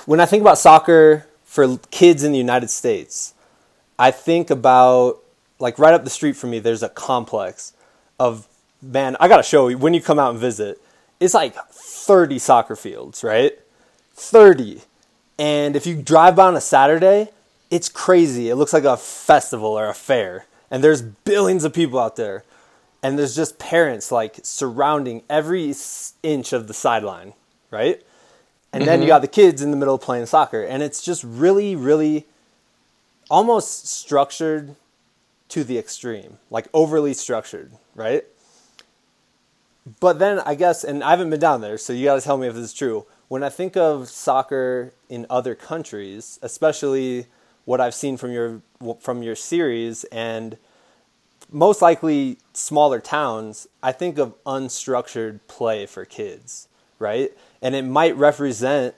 [0.06, 3.34] when I think about soccer for kids in the United States,
[3.98, 5.20] I think about
[5.58, 6.58] like right up the street from me.
[6.58, 7.72] There's a complex
[8.18, 8.46] of
[8.82, 9.16] man.
[9.20, 10.80] I gotta show you when you come out and visit.
[11.20, 13.58] It's like 30 soccer fields, right?
[14.14, 14.82] 30.
[15.38, 17.30] And if you drive by on a Saturday,
[17.70, 18.50] it's crazy.
[18.50, 20.46] It looks like a festival or a fair.
[20.70, 22.44] And there's billions of people out there.
[23.02, 25.74] And there's just parents like surrounding every
[26.22, 27.34] inch of the sideline,
[27.70, 28.02] right?
[28.72, 28.86] And mm-hmm.
[28.86, 29.08] then you mm-hmm.
[29.08, 30.62] got the kids in the middle playing soccer.
[30.62, 32.26] And it's just really, really
[33.30, 34.76] almost structured
[35.48, 38.24] to the extreme, like overly structured, right?
[40.00, 42.38] But then I guess, and I haven't been down there, so you got to tell
[42.38, 43.06] me if this is true.
[43.28, 47.26] When I think of soccer in other countries, especially
[47.64, 48.60] what I've seen from your
[49.00, 50.58] from your series and
[51.50, 57.32] most likely smaller towns, I think of unstructured play for kids, right?
[57.62, 58.94] And it might represent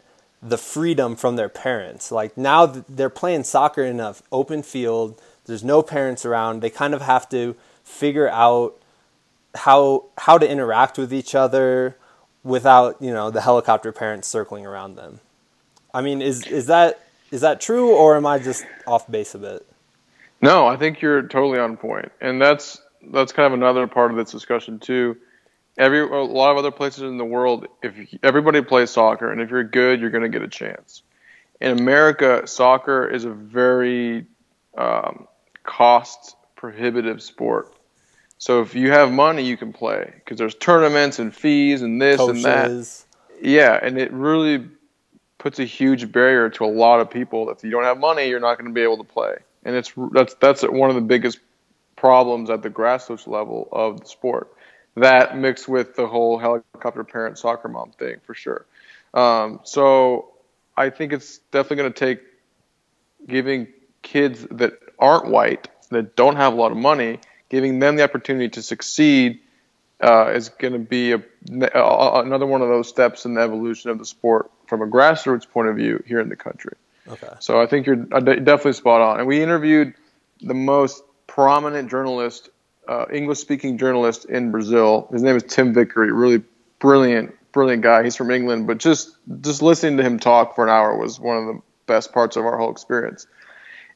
[0.48, 2.12] the freedom from their parents.
[2.12, 5.20] Like now they're playing soccer in an open field.
[5.44, 6.60] There's no parents around.
[6.60, 8.76] They kind of have to figure out
[9.54, 11.96] how how to interact with each other
[12.44, 15.20] without you know the helicopter parents circling around them.
[15.92, 19.38] I mean, is is that is that true, or am I just off base a
[19.38, 19.66] bit?
[20.42, 22.80] No, I think you're totally on point, and that's
[23.10, 25.16] that's kind of another part of this discussion too
[25.78, 29.50] every a lot of other places in the world, if everybody plays soccer, and if
[29.50, 31.02] you're good, you're going to get a chance.
[31.60, 34.26] In America, soccer is a very
[34.76, 35.26] um,
[35.64, 37.72] cost prohibitive sport.
[38.38, 42.18] So if you have money, you can play because there's tournaments and fees and this
[42.18, 42.44] Coaches.
[42.44, 43.46] and that.
[43.46, 44.66] Yeah, and it really
[45.38, 47.50] puts a huge barrier to a lot of people.
[47.50, 49.92] If you don't have money, you're not going to be able to play, and it's
[50.12, 51.38] that's that's one of the biggest
[51.96, 54.55] problems at the grassroots level of the sport
[54.96, 58.64] that mixed with the whole helicopter parent soccer mom thing for sure.
[59.14, 60.32] Um, so
[60.76, 62.20] I think it's definitely going to take
[63.26, 63.68] giving
[64.02, 68.48] kids that aren't white, that don't have a lot of money, giving them the opportunity
[68.50, 69.40] to succeed
[70.00, 71.22] uh, is going to be a,
[71.62, 75.48] a, another one of those steps in the evolution of the sport from a grassroots
[75.48, 76.74] point of view here in the country.
[77.08, 77.28] Okay.
[77.38, 79.18] So I think you're definitely spot on.
[79.20, 79.94] And we interviewed
[80.40, 82.50] the most prominent journalist
[82.88, 85.08] uh, English speaking journalist in Brazil.
[85.12, 86.12] His name is Tim Vickery.
[86.12, 86.42] Really
[86.78, 88.02] brilliant, brilliant guy.
[88.04, 91.36] He's from England, but just just listening to him talk for an hour was one
[91.36, 93.26] of the best parts of our whole experience.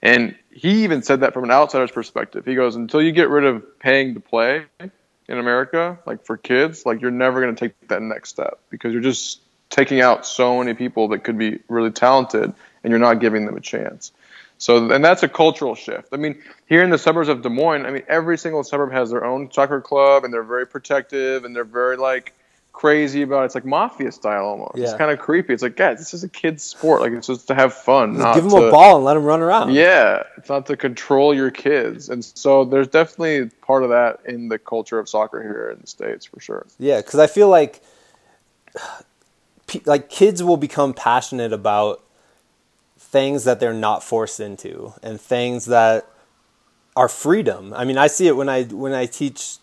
[0.03, 2.45] And he even said that from an outsider's perspective.
[2.47, 6.87] He goes, until you get rid of paying to play in America, like for kids,
[6.87, 10.59] like you're never going to take that next step because you're just taking out so
[10.59, 14.13] many people that could be really talented and you're not giving them a chance.
[14.61, 16.09] So, and that's a cultural shift.
[16.13, 19.11] I mean, here in the suburbs of Des Moines, I mean, every single suburb has
[19.11, 22.35] their own soccer club, and they're very protective, and they're very like
[22.75, 23.47] crazy about it.
[23.47, 24.77] It's like mafia style almost.
[24.77, 24.85] Yeah.
[24.85, 25.55] It's kind of creepy.
[25.55, 27.01] It's like, guys, this is a kid's sport.
[27.01, 28.17] Like it's just to have fun.
[28.17, 29.73] Just give them to, a ball and let them run around.
[29.73, 32.11] Yeah, it's not to control your kids.
[32.11, 35.87] And so there's definitely part of that in the culture of soccer here in the
[35.87, 36.67] states for sure.
[36.79, 37.81] Yeah, because I feel like
[39.87, 42.05] like kids will become passionate about
[43.11, 46.07] things that they're not forced into and things that
[46.95, 47.75] are freedom.
[47.75, 49.57] I mean, I see it when I when I teach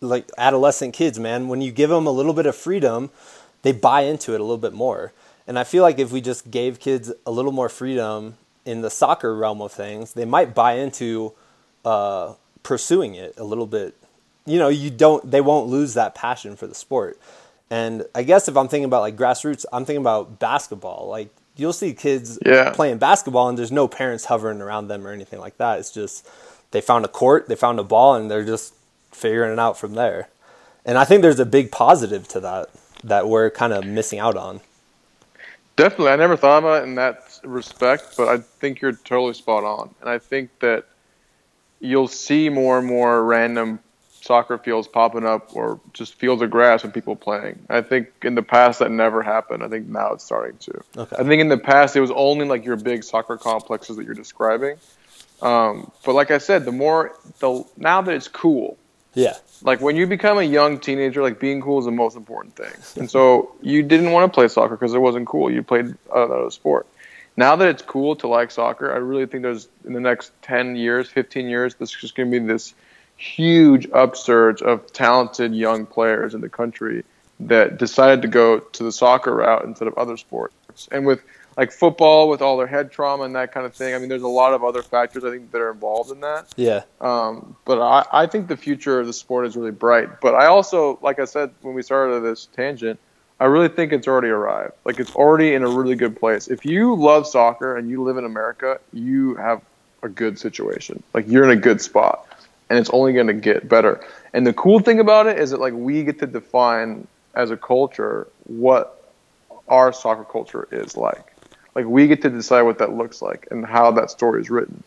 [0.00, 1.48] like adolescent kids, man.
[1.48, 3.10] When you give them a little bit of freedom,
[3.62, 5.12] they buy into it a little bit more.
[5.46, 8.90] And I feel like if we just gave kids a little more freedom in the
[8.90, 11.32] soccer realm of things, they might buy into
[11.84, 13.96] uh, pursuing it a little bit.
[14.46, 15.30] You know, you don't.
[15.30, 17.18] They won't lose that passion for the sport.
[17.70, 21.06] And I guess if I'm thinking about like grassroots, I'm thinking about basketball.
[21.08, 21.28] Like
[21.60, 22.70] you'll see kids Yeah.
[22.70, 25.78] playing basketball, and there's no parents hovering around them or anything like that.
[25.78, 26.26] It's just
[26.70, 28.74] they found a court, they found a ball, and they're just
[29.12, 30.28] figuring it out from there.
[30.84, 32.68] And I think there's a big positive to that
[33.04, 34.60] that we're kind of missing out on.
[35.76, 36.08] Definitely.
[36.12, 39.94] I never thought about it in that respect, but I think you're totally spot on.
[40.00, 40.84] And I think that
[41.80, 43.80] you'll see more and more random
[44.30, 47.58] soccer fields popping up or just fields of grass and people playing.
[47.68, 49.64] I think in the past that never happened.
[49.64, 50.80] I think now it's starting to.
[50.98, 51.16] Okay.
[51.18, 54.14] I think in the past it was only like your big soccer complexes that you're
[54.14, 54.76] describing.
[55.42, 58.78] Um, but like I said, the more the now that it's cool,
[59.14, 59.34] Yeah.
[59.62, 62.72] like when you become a young teenager, like being cool is the most important thing.
[63.00, 65.50] And so you didn't want to play soccer because it wasn't cool.
[65.50, 66.86] You played another sport.
[67.36, 70.76] Now that it's cool to like soccer, I really think there's in the next 10
[70.76, 72.74] years, 15 years, there's just going to be this
[73.20, 77.04] huge upsurge of talented young players in the country
[77.38, 80.88] that decided to go to the soccer route instead of other sports.
[80.90, 81.20] And with
[81.56, 84.22] like football, with all their head trauma and that kind of thing, I mean, there's
[84.22, 86.46] a lot of other factors I think that are involved in that.
[86.56, 86.82] Yeah.
[87.00, 90.20] Um, but I, I think the future of the sport is really bright.
[90.20, 92.98] But I also, like I said when we started this tangent,
[93.38, 94.72] I really think it's already arrived.
[94.84, 96.48] Like it's already in a really good place.
[96.48, 99.62] If you love soccer and you live in America, you have
[100.02, 101.02] a good situation.
[101.14, 102.26] Like you're in a good spot,
[102.70, 104.00] and it's only going to get better.
[104.32, 107.56] And the cool thing about it is that like we get to define as a
[107.56, 109.12] culture what
[109.68, 111.34] our soccer culture is like.
[111.74, 114.82] Like we get to decide what that looks like and how that story is written.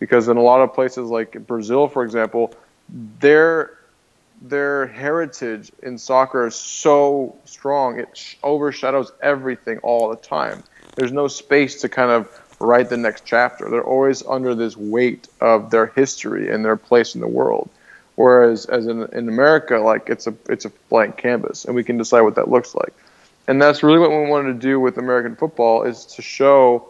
[0.00, 2.54] Because in a lot of places like Brazil, for example,
[3.20, 3.78] their
[4.40, 10.62] their heritage in soccer is so strong it sh- overshadows everything all the time.
[10.94, 13.68] There's no space to kind of write the next chapter.
[13.70, 17.70] They're always under this weight of their history and their place in the world.
[18.16, 21.96] Whereas as in, in America, like it's a it's a blank canvas and we can
[21.96, 22.92] decide what that looks like.
[23.46, 26.88] And that's really what we wanted to do with American football is to show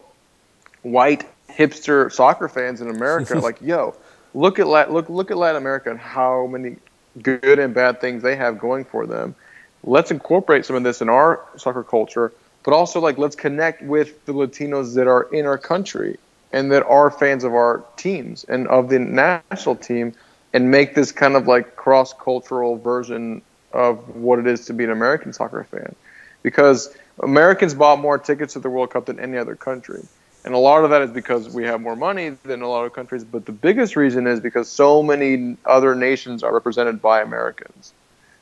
[0.81, 3.95] white hipster soccer fans in America like, yo,
[4.33, 6.77] look at Lat- look look at Latin America and how many
[7.21, 9.35] good and bad things they have going for them.
[9.83, 12.33] Let's incorporate some of this in our soccer culture,
[12.69, 16.19] but also like let's connect with the Latinos that are in our country
[16.51, 20.13] and that are fans of our teams and of the national team
[20.53, 23.41] and make this kind of like cross cultural version
[23.73, 25.95] of what it is to be an American soccer fan.
[26.43, 30.03] Because Americans bought more tickets to the World Cup than any other country.
[30.45, 32.93] And a lot of that is because we have more money than a lot of
[32.93, 37.93] countries, but the biggest reason is because so many other nations are represented by Americans.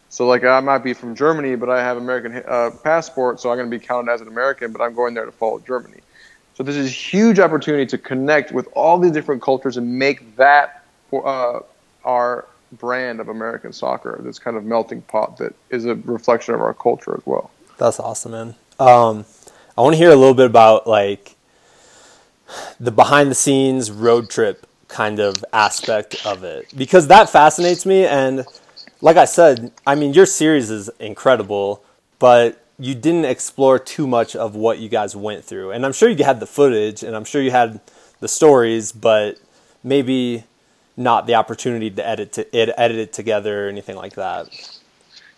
[0.09, 3.57] So, like, I might be from Germany, but I have American uh, passport, so I'm
[3.57, 5.99] going to be counted as an American, but I'm going there to follow Germany.
[6.55, 10.35] So, this is a huge opportunity to connect with all these different cultures and make
[10.37, 11.59] that uh,
[12.05, 16.61] our brand of American soccer, this kind of melting pot that is a reflection of
[16.61, 17.51] our culture as well.
[17.77, 18.55] That's awesome, man.
[18.79, 19.25] Um,
[19.77, 21.35] I want to hear a little bit about like
[22.79, 28.05] the behind the scenes road trip kind of aspect of it because that fascinates me.
[28.05, 28.45] And
[29.01, 31.83] like I said, I mean, your series is incredible,
[32.19, 35.71] but you didn't explore too much of what you guys went through.
[35.71, 37.79] And I'm sure you had the footage and I'm sure you had
[38.19, 39.39] the stories, but
[39.83, 40.43] maybe
[40.95, 44.49] not the opportunity to edit to ed- edit it together or anything like that.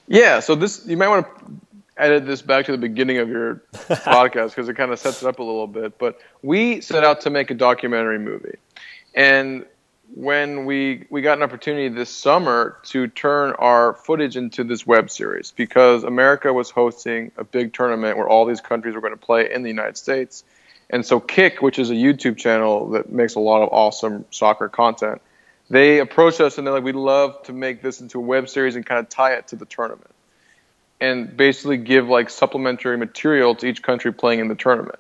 [0.08, 1.54] Yeah, so this you might want to
[1.98, 5.28] edit this back to the beginning of your podcast because it kind of sets it
[5.28, 5.98] up a little bit.
[6.00, 8.58] But we set out to make a documentary movie,
[9.14, 9.66] and
[10.16, 15.10] when we we got an opportunity this summer to turn our footage into this web
[15.10, 19.18] series because America was hosting a big tournament where all these countries were going to
[19.18, 20.43] play in the United States.
[20.89, 24.68] And so Kick, which is a YouTube channel that makes a lot of awesome soccer
[24.68, 25.22] content,
[25.70, 28.76] they approached us and they're like, we'd love to make this into a web series
[28.76, 30.10] and kind of tie it to the tournament
[30.99, 34.99] and basically give like supplementary material to each country playing in the tournament.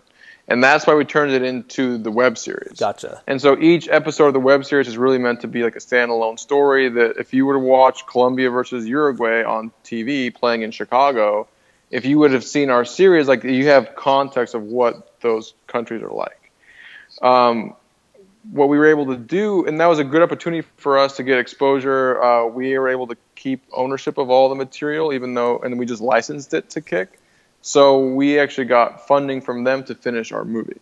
[0.49, 2.79] And that's why we turned it into the web series.
[2.79, 3.21] Gotcha.
[3.27, 5.79] And so each episode of the web series is really meant to be like a
[5.79, 10.71] standalone story that if you were to watch Colombia versus Uruguay on TV playing in
[10.71, 11.47] Chicago,
[11.91, 16.01] if you would have seen our series, like you have context of what those countries
[16.01, 16.51] are like.
[17.21, 17.75] Um,
[18.51, 21.23] what we were able to do, and that was a good opportunity for us to
[21.23, 22.21] get exposure.
[22.21, 25.85] Uh, we were able to keep ownership of all the material, even though, and we
[25.85, 27.19] just licensed it to Kick.
[27.61, 30.79] So we actually got funding from them to finish our movie.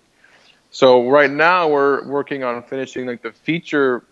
[0.71, 4.03] So right now we're working on finishing like the feature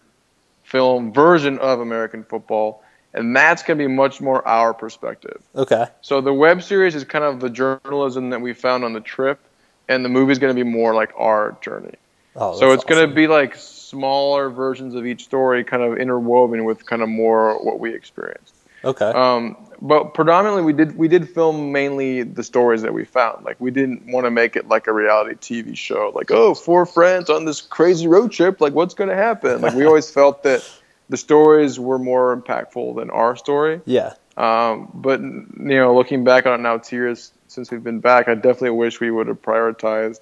[0.63, 5.41] film version of American football, and that's going to be much more our perspective.
[5.55, 5.85] Okay.
[6.01, 9.39] So the web series is kind of the journalism that we found on the trip,
[9.87, 11.95] and the movie is going to be more like our journey.
[12.35, 16.65] Oh, so it's going to be like smaller versions of each story, kind of interwoven
[16.65, 18.53] with kind of more what we experienced.
[18.83, 19.05] Okay.
[19.05, 23.45] Um, but predominantly, we did we did film mainly the stories that we found.
[23.45, 26.11] Like we didn't want to make it like a reality TV show.
[26.13, 28.61] Like oh, four friends on this crazy road trip.
[28.61, 29.61] Like what's going to happen?
[29.61, 30.67] Like we always felt that
[31.09, 33.81] the stories were more impactful than our story.
[33.85, 34.13] yeah.
[34.37, 38.27] Um, but you know, looking back on it now, two years since we've been back,
[38.27, 40.19] I definitely wish we would have prioritized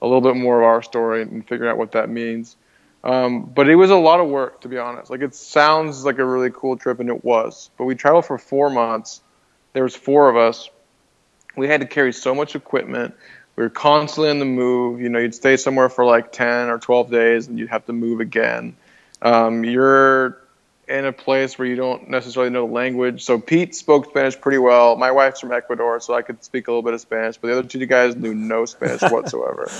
[0.00, 2.56] a little bit more of our story and figuring out what that means.
[3.02, 5.10] Um, but it was a lot of work, to be honest.
[5.10, 7.70] Like it sounds like a really cool trip, and it was.
[7.78, 9.20] But we traveled for four months.
[9.72, 10.68] There was four of us.
[11.56, 13.14] We had to carry so much equipment.
[13.56, 15.00] We were constantly on the move.
[15.00, 17.92] You know, you'd stay somewhere for like ten or twelve days, and you'd have to
[17.92, 18.76] move again.
[19.22, 20.38] Um, you're
[20.90, 23.22] in a place where you don't necessarily know the language.
[23.22, 24.96] So Pete spoke Spanish pretty well.
[24.96, 27.58] My wife's from Ecuador, so I could speak a little bit of Spanish, but the
[27.58, 29.70] other two guys knew no Spanish whatsoever.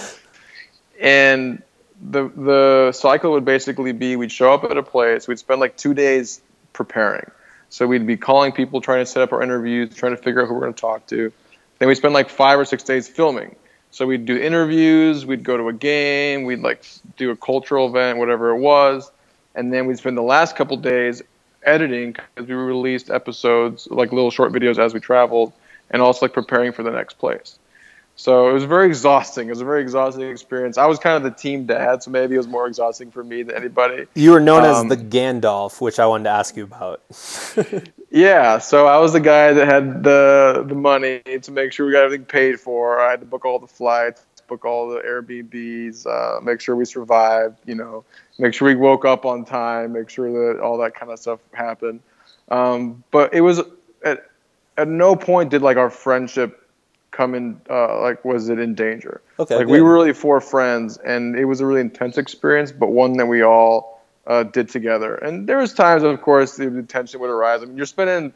[1.00, 1.62] And
[2.00, 5.76] the the cycle would basically be we'd show up at a place, we'd spend like
[5.76, 6.40] two days
[6.72, 7.30] preparing.
[7.68, 10.48] So we'd be calling people, trying to set up our interviews, trying to figure out
[10.48, 11.32] who we're going to talk to.
[11.78, 13.54] Then we'd spend like five or six days filming.
[13.92, 16.84] So we'd do interviews, we'd go to a game, we'd like
[17.16, 19.10] do a cultural event, whatever it was,
[19.54, 21.22] and then we'd spend the last couple days
[21.62, 25.52] editing because we released episodes like little short videos as we traveled,
[25.90, 27.58] and also like preparing for the next place.
[28.20, 29.46] So it was very exhausting.
[29.46, 30.76] It was a very exhausting experience.
[30.76, 33.42] I was kind of the team dad, so maybe it was more exhausting for me
[33.44, 34.08] than anybody.
[34.14, 37.00] You were known Um, as the Gandalf, which I wanted to ask you about.
[38.12, 41.92] Yeah, so I was the guy that had the the money to make sure we
[41.92, 43.00] got everything paid for.
[43.00, 46.84] I had to book all the flights, book all the Airbnbs, uh, make sure we
[46.84, 47.58] survived.
[47.66, 48.04] You know,
[48.36, 51.38] make sure we woke up on time, make sure that all that kind of stuff
[51.52, 52.00] happened.
[52.48, 53.60] Um, but it was
[54.04, 54.26] at
[54.76, 56.59] at no point did like our friendship
[57.10, 59.20] come in uh, like was it in danger.
[59.38, 62.88] Okay, like we were really four friends, and it was a really intense experience, but
[62.88, 65.14] one that we all uh, did together.
[65.14, 67.62] And there was times, of course, the the tension would arise.
[67.62, 68.32] I mean, you're spending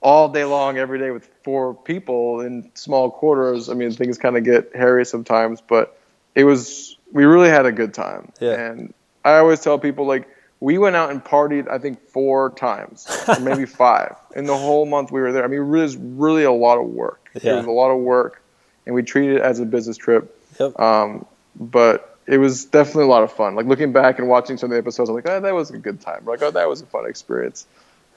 [0.00, 3.70] all day long, every day with four people in small quarters.
[3.70, 5.98] I mean, things kind of get hairy sometimes, but
[6.34, 8.32] it was we really had a good time.
[8.40, 8.52] Yeah.
[8.52, 8.92] And
[9.24, 10.28] I always tell people like
[10.60, 14.86] we went out and partied, I think four times, or maybe five, in the whole
[14.86, 15.44] month we were there.
[15.44, 17.23] I mean, it was really a lot of work.
[17.34, 18.42] It was a lot of work,
[18.86, 20.40] and we treated it as a business trip.
[20.60, 20.78] Yep.
[20.78, 21.26] Um,
[21.58, 23.54] but it was definitely a lot of fun.
[23.54, 25.78] Like looking back and watching some of the episodes, I'm like, oh, that was a
[25.78, 26.24] good time.
[26.24, 27.66] Like, oh, that was a fun experience.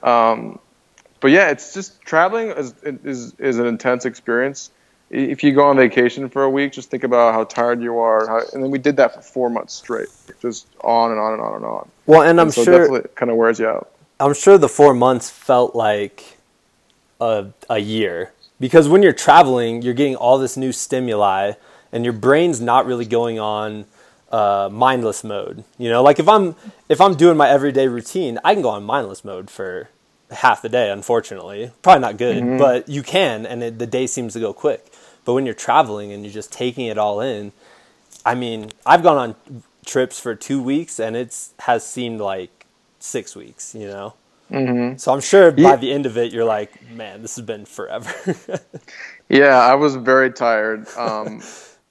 [0.02, 0.58] Um,
[1.20, 4.70] but yeah, it's just traveling is, is is an intense experience.
[5.10, 8.26] If you go on vacation for a week, just think about how tired you are.
[8.26, 10.08] How, and then we did that for four months straight,
[10.42, 11.88] just on and on and on and on.
[12.06, 13.90] Well, and I'm And so sure definitely kind of wears you out.
[14.20, 16.38] I'm sure the four months felt like
[17.20, 21.52] a, a year because when you're traveling, you're getting all this new stimuli,
[21.92, 23.86] and your brain's not really going on
[24.30, 25.64] uh, mindless mode.
[25.78, 26.54] You know, like if I'm
[26.88, 29.88] if I'm doing my everyday routine, I can go on mindless mode for
[30.30, 30.90] half the day.
[30.90, 34.92] Unfortunately, probably not good, but you can, and it, the day seems to go quick.
[35.24, 37.52] But when you're traveling and you're just taking it all in,
[38.24, 42.66] I mean, I've gone on trips for two weeks, and it's has seemed like
[42.98, 43.74] six weeks.
[43.74, 44.14] You know.
[44.50, 45.76] So I'm sure by Yeah.
[45.76, 48.10] the end of it, you're like, man, this has been forever.
[49.30, 50.88] Yeah, I was very tired.
[50.96, 51.42] Um,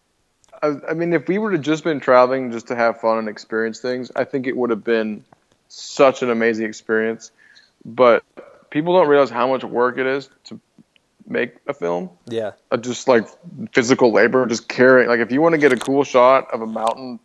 [0.63, 3.29] I, I mean, if we would have just been traveling just to have fun and
[3.29, 5.23] experience things, I think it would have been
[5.67, 7.29] such an amazing experience.
[7.85, 8.23] But
[8.71, 10.59] people don't realize how much work it is to
[11.27, 12.09] make a film.
[12.25, 12.53] yeah.
[12.71, 13.27] Uh, just like
[13.71, 15.07] physical labor, just carrying.
[15.07, 17.19] Like, if you want to get a cool shot of a mountain,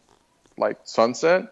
[0.59, 1.51] like sunset,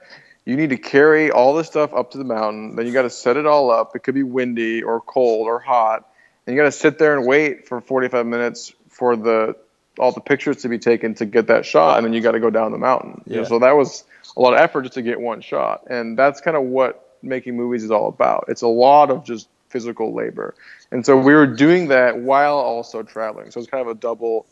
[0.51, 2.74] you need to carry all this stuff up to the mountain.
[2.74, 3.94] Then you got to set it all up.
[3.94, 6.09] It could be windy or cold or hot.
[6.44, 9.57] And you got to sit there and wait for 45 minutes for the
[9.98, 12.40] all the pictures to be taken to get that shot, and then you got to
[12.40, 13.22] go down the mountain.
[13.26, 13.48] You know, Yeah.
[13.48, 14.05] so that was
[14.36, 17.57] a lot of effort just to get one shot, and that's kind of what making
[17.57, 18.46] movies is all about.
[18.48, 20.55] It's a lot of just physical labor,
[20.90, 23.51] and so we were doing that while also traveling.
[23.51, 24.46] So it's kind of a double,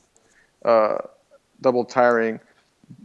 [0.64, 0.98] uh,
[1.60, 2.40] double tiring.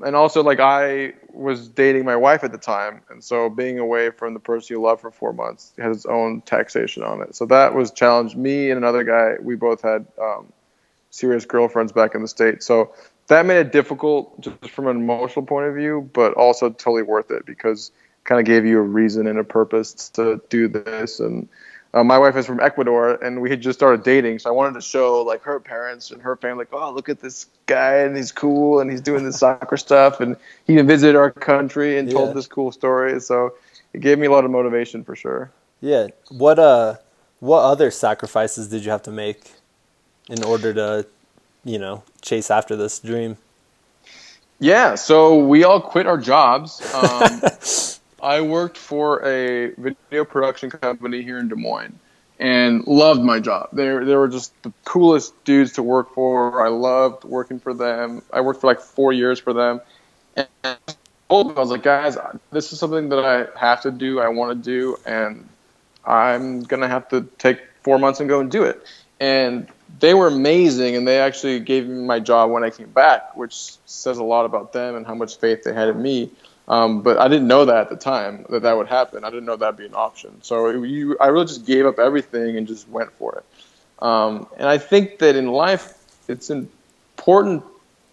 [0.05, 4.09] And also like I was dating my wife at the time, and so being away
[4.11, 7.35] from the person you love for four months has its own taxation on it.
[7.35, 9.35] So that was challenged me and another guy.
[9.41, 10.51] We both had um,
[11.09, 12.93] serious girlfriends back in the states, so
[13.27, 17.31] that made it difficult just from an emotional point of view, but also totally worth
[17.31, 17.91] it because
[18.23, 21.49] kind of gave you a reason and a purpose to do this and
[21.93, 24.73] uh, my wife is from Ecuador, and we had just started dating, so I wanted
[24.73, 28.17] to show like her parents and her family, like, oh, look at this guy, and
[28.17, 30.35] he's cool, and he's doing this soccer stuff, and
[30.65, 32.15] he visited our country and yeah.
[32.15, 33.21] told this cool story.
[33.21, 33.53] So
[33.93, 35.51] it gave me a lot of motivation for sure.
[35.81, 36.07] Yeah.
[36.29, 36.95] What uh,
[37.39, 39.51] what other sacrifices did you have to make
[40.29, 41.05] in order to,
[41.63, 43.37] you know, chase after this dream?
[44.59, 44.95] Yeah.
[44.95, 46.81] So we all quit our jobs.
[46.93, 47.41] Um,
[48.23, 51.99] I worked for a video production company here in Des Moines
[52.39, 53.69] and loved my job.
[53.73, 56.65] They they were just the coolest dudes to work for.
[56.65, 58.21] I loved working for them.
[58.31, 59.81] I worked for like four years for them,
[60.37, 60.77] and I
[61.29, 62.17] was like, guys,
[62.51, 64.21] this is something that I have to do.
[64.21, 65.47] I want to do, and
[66.05, 68.81] I'm gonna have to take four months and go and do it.
[69.19, 69.67] And
[69.99, 73.73] they were amazing, and they actually gave me my job when I came back, which
[73.85, 76.31] says a lot about them and how much faith they had in me.
[76.67, 79.23] Um, but I didn't know that at the time that that would happen.
[79.23, 80.41] I didn't know that'd be an option.
[80.43, 84.03] So it, you, I really just gave up everything and just went for it.
[84.03, 85.93] Um, and I think that in life,
[86.27, 87.63] it's important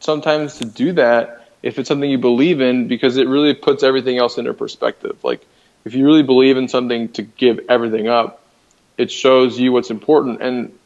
[0.00, 4.18] sometimes to do that if it's something you believe in because it really puts everything
[4.18, 5.22] else into perspective.
[5.22, 5.46] Like
[5.84, 8.42] if you really believe in something to give everything up,
[8.96, 10.42] it shows you what's important.
[10.42, 10.76] And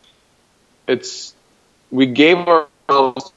[0.87, 1.35] it's
[1.91, 3.33] we gave ourselves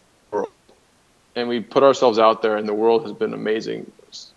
[1.35, 3.91] and we put ourselves out there, and the world has been amazing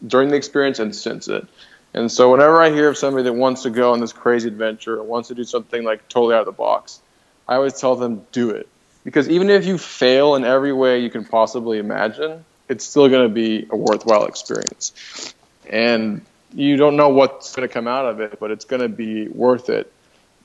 [0.06, 1.46] during the experience and since it.
[1.92, 4.98] And so whenever I hear of somebody that wants to go on this crazy adventure
[4.98, 7.00] or wants to do something like totally out of the box,
[7.48, 8.68] I always tell them do it.
[9.04, 13.28] Because even if you fail in every way you can possibly imagine, it's still going
[13.28, 15.34] to be a worthwhile experience.
[15.68, 16.24] And
[16.54, 19.26] you don't know what's going to come out of it, but it's going to be
[19.28, 19.92] worth it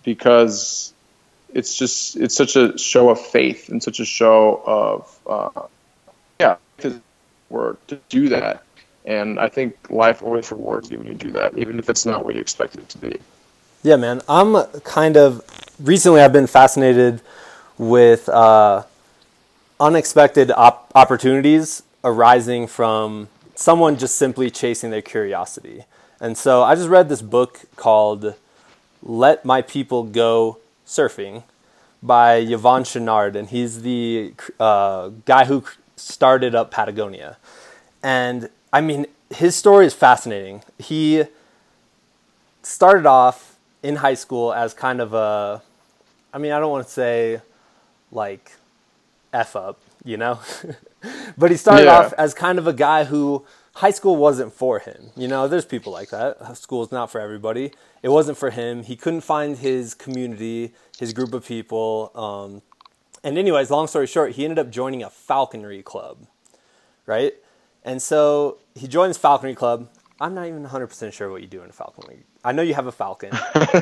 [0.03, 0.93] because
[1.53, 5.67] it's just it's such a show of faith and such a show of uh,
[6.39, 7.01] yeah, to
[7.49, 8.64] work to do that
[9.05, 12.25] and I think life always rewards you when you do that, even if it's not
[12.25, 13.19] what you expect it to be.
[13.83, 14.21] Yeah, man.
[14.27, 15.41] I'm kind of
[15.79, 16.21] recently.
[16.21, 17.21] I've been fascinated
[17.77, 18.83] with uh,
[19.79, 25.83] unexpected op- opportunities arising from someone just simply chasing their curiosity.
[26.19, 28.35] And so I just read this book called
[29.03, 31.43] "Let My People Go Surfing"
[32.01, 35.63] by Yvon Chouinard, and he's the uh, guy who
[35.95, 37.37] started up Patagonia.
[38.01, 40.61] And I mean, his story is fascinating.
[40.78, 41.23] He
[42.61, 45.63] started off in high school as kind of a,
[46.34, 47.41] I mean, I don't want to say
[48.11, 48.51] like
[49.32, 50.41] F up, you know?
[51.38, 51.99] but he started yeah.
[51.99, 53.45] off as kind of a guy who
[53.76, 55.11] high school wasn't for him.
[55.15, 56.57] You know, there's people like that.
[56.57, 57.71] School's not for everybody.
[58.03, 58.84] It wasn't for him.
[58.84, 62.11] He couldn't find his community, his group of people.
[62.13, 62.61] Um,
[63.23, 66.28] and, anyways, long story short, he ended up joining a falconry club,
[67.05, 67.36] right?
[67.86, 69.89] And so he joins Falconry Club.
[70.19, 72.19] I'm not even 100% sure what you do in a falconry.
[72.43, 73.32] I know you have a falcon,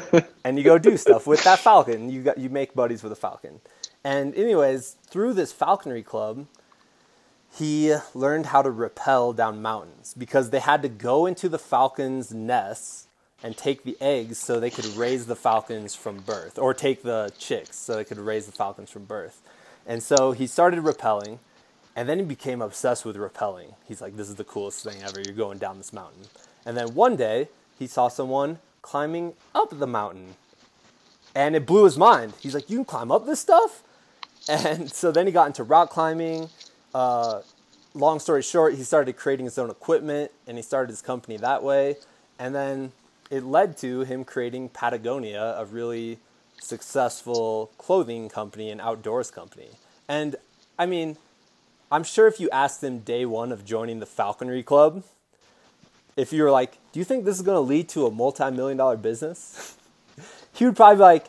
[0.44, 2.10] and you go do stuff with that falcon.
[2.10, 3.60] You got you make buddies with a falcon.
[4.04, 6.48] And anyways, through this falconry club,
[7.54, 12.34] he learned how to rappel down mountains because they had to go into the falcon's
[12.34, 13.08] nests
[13.44, 17.32] and take the eggs so they could raise the falcons from birth, or take the
[17.38, 19.42] chicks so they could raise the falcons from birth.
[19.86, 21.40] And so he started rappelling
[21.96, 23.76] and then he became obsessed with rappelling.
[23.86, 25.22] He's like, this is the coolest thing ever.
[25.22, 26.24] You're going down this mountain.
[26.66, 30.36] And then one day, he saw someone climbing up the mountain.
[31.36, 32.34] And it blew his mind.
[32.40, 33.84] He's like, you can climb up this stuff?
[34.50, 36.50] And so then he got into rock climbing.
[36.94, 37.42] Uh,
[37.94, 41.64] long story short, he started creating his own equipment and he started his company that
[41.64, 41.98] way.
[42.38, 42.92] And then
[43.30, 46.20] it led to him creating Patagonia, a really
[46.60, 49.70] successful clothing company and outdoors company.
[50.08, 50.36] And
[50.78, 51.18] I mean,
[51.94, 55.04] I'm sure if you asked them day one of joining the Falconry Club,
[56.18, 58.80] if you were like, "Do you think this is going to lead to a multi-million
[58.80, 59.78] dollar business?"
[60.54, 61.26] he would probably be like,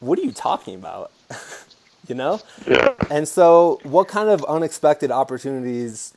[0.00, 1.12] "What are you talking about?"
[2.08, 2.40] you know?
[2.66, 2.94] Yeah.
[3.08, 6.12] And so, what kind of unexpected opportunities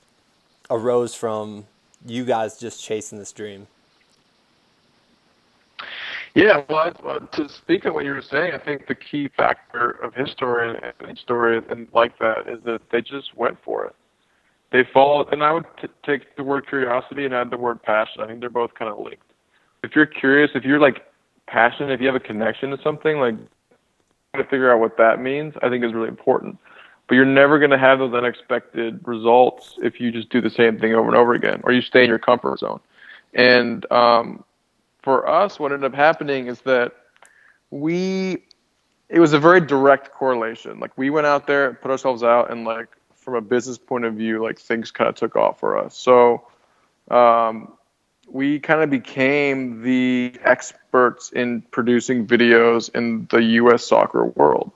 [0.72, 1.68] arose from
[2.04, 3.68] you guys just chasing this dream?
[6.36, 6.92] Yeah, well,
[7.34, 10.76] to speak of what you were saying, I think the key factor of his story
[11.08, 13.96] and story and like that is that they just went for it.
[14.72, 18.24] They followed, and I would t- take the word curiosity and add the word passion.
[18.24, 19.32] I think they're both kind of linked.
[19.84, 21.06] If you're curious, if you're like
[21.46, 23.36] passionate, if you have a connection to something, like
[24.34, 26.58] trying to figure out what that means, I think is really important.
[27.08, 30.80] but you're never going to have those unexpected results if you just do the same
[30.80, 32.80] thing over and over again, or you stay in your comfort zone.
[33.34, 34.44] And um,
[35.04, 36.94] for us, what ended up happening is that
[37.70, 38.44] we,
[39.10, 40.80] it was a very direct correlation.
[40.80, 44.16] Like we went out there, put ourselves out, and like from a business point of
[44.16, 45.96] view, like things kind of took off for us.
[45.96, 46.48] So
[47.12, 47.74] um,
[48.28, 53.86] we kind of became the experts in producing videos in the U.S.
[53.86, 54.72] soccer world.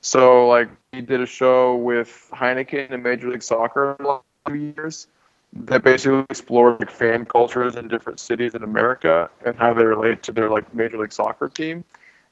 [0.00, 4.74] So like we did a show with Heineken and Major League Soccer a last few
[4.76, 5.08] years
[5.54, 10.22] that basically explored like fan cultures in different cities in America and how they relate
[10.24, 11.84] to their like Major League Soccer team.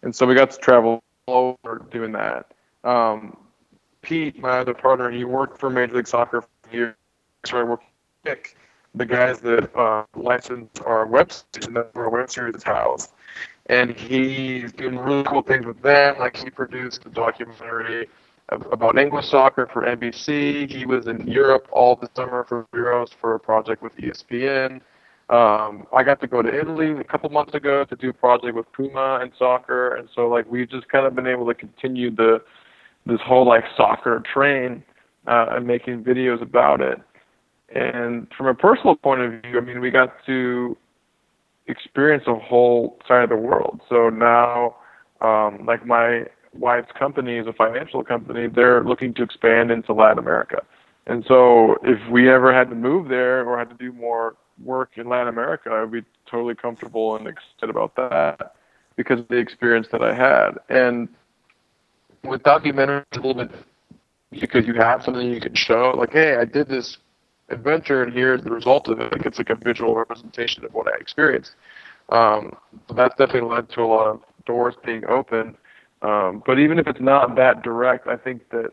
[0.03, 2.53] And so we got to travel over doing that.
[2.83, 3.37] Um,
[4.03, 6.95] Pete, my other partner, he worked for Major League Soccer for years.
[7.53, 7.85] I worked
[8.25, 8.57] Nick,
[8.95, 10.05] the guys that uh,
[10.85, 13.13] our web series, and that's where our web series is housed.
[13.67, 16.19] And he's doing really cool things with them.
[16.19, 18.09] Like he produced a documentary
[18.71, 20.71] about English soccer for NBC.
[20.71, 24.81] He was in Europe all the summer for Euros for a project with ESPN.
[25.31, 28.55] Um, I got to go to Italy a couple months ago to do a project
[28.55, 32.11] with Puma and soccer, and so like we've just kind of been able to continue
[32.11, 32.43] the
[33.07, 34.83] this whole like soccer train
[35.27, 37.01] uh, and making videos about it.
[37.75, 40.77] And from a personal point of view, I mean, we got to
[41.67, 43.81] experience a whole side of the world.
[43.89, 44.77] So now,
[45.21, 50.19] um, like my wife's company is a financial company, they're looking to expand into Latin
[50.19, 50.63] America.
[51.07, 54.91] And so if we ever had to move there or had to do more work
[54.97, 58.55] in Latin America, I would be totally comfortable and excited about that
[58.97, 60.59] because of the experience that I had.
[60.69, 61.09] And
[62.23, 63.51] with documentaries, a little bit
[64.41, 66.97] because you have something you can show, like, hey, I did this
[67.51, 69.13] adventure, and here's the result of it.
[69.13, 71.53] Like, it's like a visual representation of what I experienced.
[72.09, 72.57] Um,
[72.89, 75.57] so that's definitely led to a lot of doors being open.
[76.03, 78.71] Um, but even if it's not that direct, I think that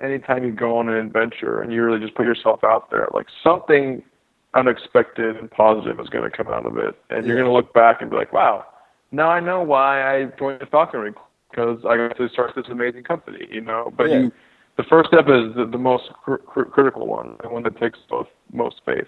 [0.00, 3.26] anytime you go on an adventure and you really just put yourself out there, like
[3.42, 4.02] something
[4.54, 7.72] unexpected and positive is going to come out of it, and you're going to look
[7.72, 8.66] back and be like, "Wow,
[9.10, 11.12] now I know why I joined the falconry
[11.50, 13.92] because I got to start this amazing company, you know.
[13.96, 14.18] But yeah.
[14.18, 14.32] you,
[14.76, 17.98] the first step is the, the most cr- cr- critical one, the one that takes
[18.08, 19.06] both most faith.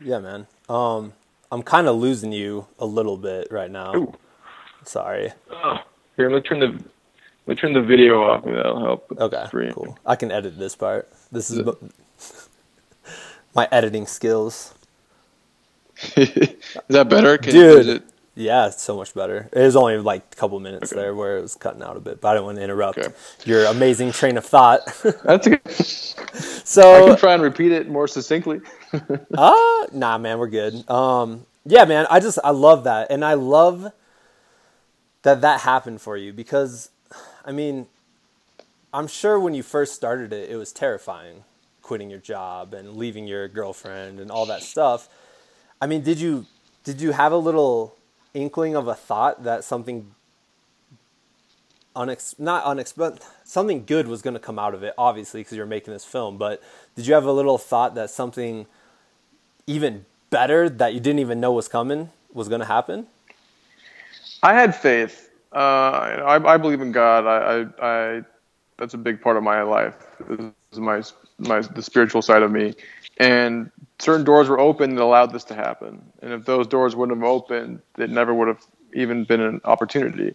[0.00, 0.46] Yeah, man.
[0.68, 1.12] Um,
[1.50, 3.94] I'm kind of losing you a little bit right now.
[3.94, 4.14] Ooh.
[4.84, 5.32] Sorry.
[5.52, 5.78] Uh,
[6.18, 6.66] here, let me turn the
[7.46, 8.44] let me turn the video off.
[8.44, 9.12] That'll help.
[9.18, 9.98] okay, cool.
[10.04, 11.08] I can edit this part.
[11.32, 11.66] This is
[13.54, 14.74] my editing skills.
[16.16, 16.54] is
[16.88, 17.38] that better?
[17.38, 18.02] Can Dude,
[18.34, 19.48] yeah, it's so much better.
[19.52, 21.00] It was only like a couple minutes okay.
[21.00, 22.98] there where it was cutting out a bit, but I do not want to interrupt
[22.98, 23.14] okay.
[23.44, 24.80] your amazing train of thought.
[25.24, 25.70] That's good.
[25.70, 28.60] so I can try and repeat it more succinctly.
[29.36, 30.88] Ah, uh, nah, man, we're good.
[30.90, 33.90] Um, yeah, man, I just I love that, and I love
[35.22, 36.90] that that happened for you because,
[37.44, 37.86] I mean,
[38.92, 41.44] I'm sure when you first started it, it was terrifying,
[41.82, 45.08] quitting your job and leaving your girlfriend and all that stuff.
[45.80, 46.46] I mean, did you
[46.84, 47.96] did you have a little
[48.34, 50.14] inkling of a thought that something
[51.94, 55.66] unex- not unexpected something good was going to come out of it obviously because you're
[55.66, 56.62] making this film but
[56.94, 58.66] did you have a little thought that something
[59.66, 63.06] even better that you didn't even know was coming was going to happen
[64.42, 68.22] i had faith uh, I, I, believe in god I, I, I,
[68.76, 69.94] that's a big part of my life
[70.72, 71.02] is my,
[71.38, 72.74] my the spiritual side of me
[73.18, 76.02] and certain doors were open that allowed this to happen.
[76.22, 78.64] And if those doors wouldn't have opened, it never would have
[78.94, 80.34] even been an opportunity.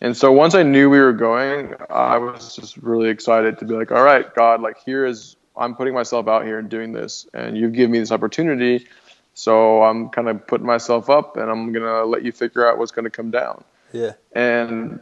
[0.00, 3.74] And so once I knew we were going, I was just really excited to be
[3.74, 7.28] like, all right, God, like here is I'm putting myself out here and doing this,
[7.34, 8.86] and you've given me this opportunity.
[9.34, 12.92] So I'm kind of putting myself up, and I'm gonna let you figure out what's
[12.92, 13.64] gonna come down.
[13.92, 14.12] Yeah.
[14.32, 15.00] And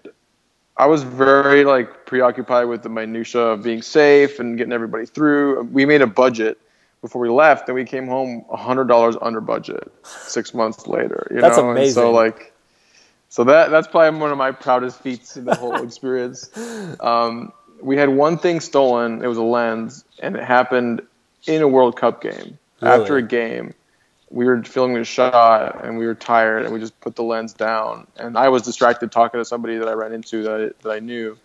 [0.76, 5.64] I was very like preoccupied with the minutia of being safe and getting everybody through.
[5.64, 6.59] We made a budget
[7.03, 11.26] before we left, and we came home hundred dollars under budget six months later.
[11.31, 11.70] You that's know?
[11.70, 11.85] amazing.
[11.85, 12.53] And so like,
[13.28, 16.51] so that that's probably one of my proudest feats in the whole experience.
[17.01, 17.53] Um,
[17.83, 19.22] we had one thing stolen.
[19.22, 21.03] It was a lens, and it happened
[21.47, 22.59] in a World Cup game.
[22.81, 23.03] Really?
[23.03, 23.74] After a game,
[24.31, 27.53] we were filming a shot, and we were tired, and we just put the lens
[27.53, 28.07] down.
[28.16, 31.01] And I was distracted talking to somebody that I ran into that I, that I
[31.01, 31.37] knew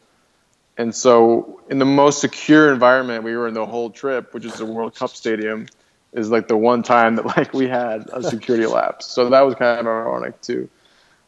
[0.78, 4.56] and so, in the most secure environment we were in the whole trip, which is
[4.56, 5.68] the World Cup Stadium,
[6.12, 9.06] is like the one time that like we had a security lapse.
[9.08, 10.70] So that was kind of ironic too.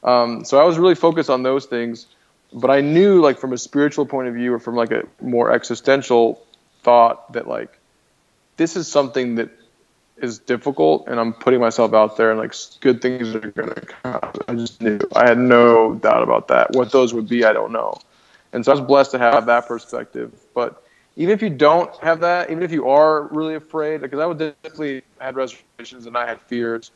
[0.03, 2.07] Um, so I was really focused on those things,
[2.51, 5.51] but I knew like from a spiritual point of view or from like a more
[5.51, 6.45] existential
[6.83, 7.79] thought that like
[8.57, 9.49] this is something that
[10.17, 13.81] is difficult and I'm putting myself out there and like good things are going to
[13.81, 14.31] come.
[14.47, 14.99] I just knew.
[15.15, 16.71] I had no doubt about that.
[16.71, 17.99] What those would be, I don't know.
[18.53, 20.33] And so I was blessed to have that perspective.
[20.53, 20.83] But
[21.15, 24.37] even if you don't have that, even if you are really afraid, because I would
[24.37, 26.91] definitely had reservations and I had fears.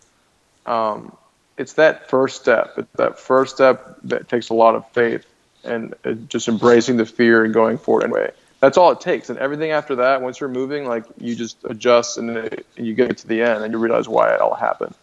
[0.66, 1.16] Um,
[1.58, 2.74] it's that first step.
[2.78, 5.26] It's that first step that takes a lot of faith
[5.64, 8.32] and uh, just embracing the fear and going forward anyway.
[8.62, 9.30] That's all it takes.
[9.30, 13.18] And everything after that, once you're moving, like you just adjust and, and you get
[13.18, 14.96] to the end and you realize why it all happened.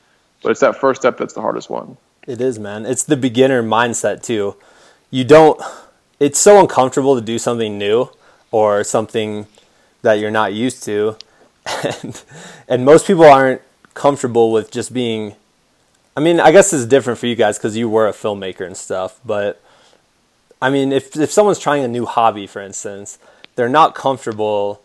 [0.42, 1.96] But it's that first step that's the hardest one.
[2.26, 2.86] It is, man.
[2.86, 4.56] It's the beginner mindset too.
[5.10, 5.60] You don't.
[6.20, 8.10] It's so uncomfortable to do something new
[8.50, 9.46] or something
[10.02, 11.16] that you're not used to,
[11.84, 12.22] and
[12.68, 13.62] and most people aren't
[13.94, 15.34] comfortable with just being.
[16.16, 18.76] I mean, I guess it's different for you guys because you were a filmmaker and
[18.76, 19.62] stuff, but
[20.60, 23.18] I mean, if if someone's trying a new hobby, for instance,
[23.58, 24.82] they're not comfortable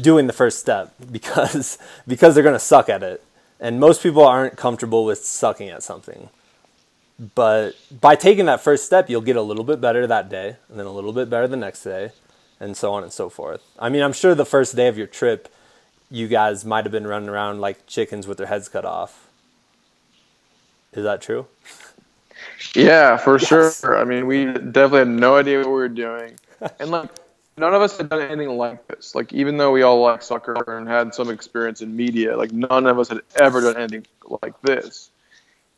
[0.00, 3.24] doing the first step because because they're gonna suck at it
[3.58, 6.28] and most people aren't comfortable with sucking at something.
[7.34, 10.78] But by taking that first step, you'll get a little bit better that day, and
[10.78, 12.12] then a little bit better the next day,
[12.60, 13.60] and so on and so forth.
[13.76, 15.52] I mean, I'm sure the first day of your trip,
[16.08, 19.26] you guys might have been running around like chickens with their heads cut off.
[20.92, 21.48] Is that true?
[22.74, 23.80] Yeah, for yes.
[23.80, 23.98] sure.
[23.98, 26.38] I mean, we definitely had no idea what we were doing.
[26.80, 27.10] And like
[27.56, 29.14] none of us had done anything like this.
[29.14, 32.86] Like even though we all like soccer and had some experience in media, like none
[32.86, 34.06] of us had ever done anything
[34.42, 35.10] like this.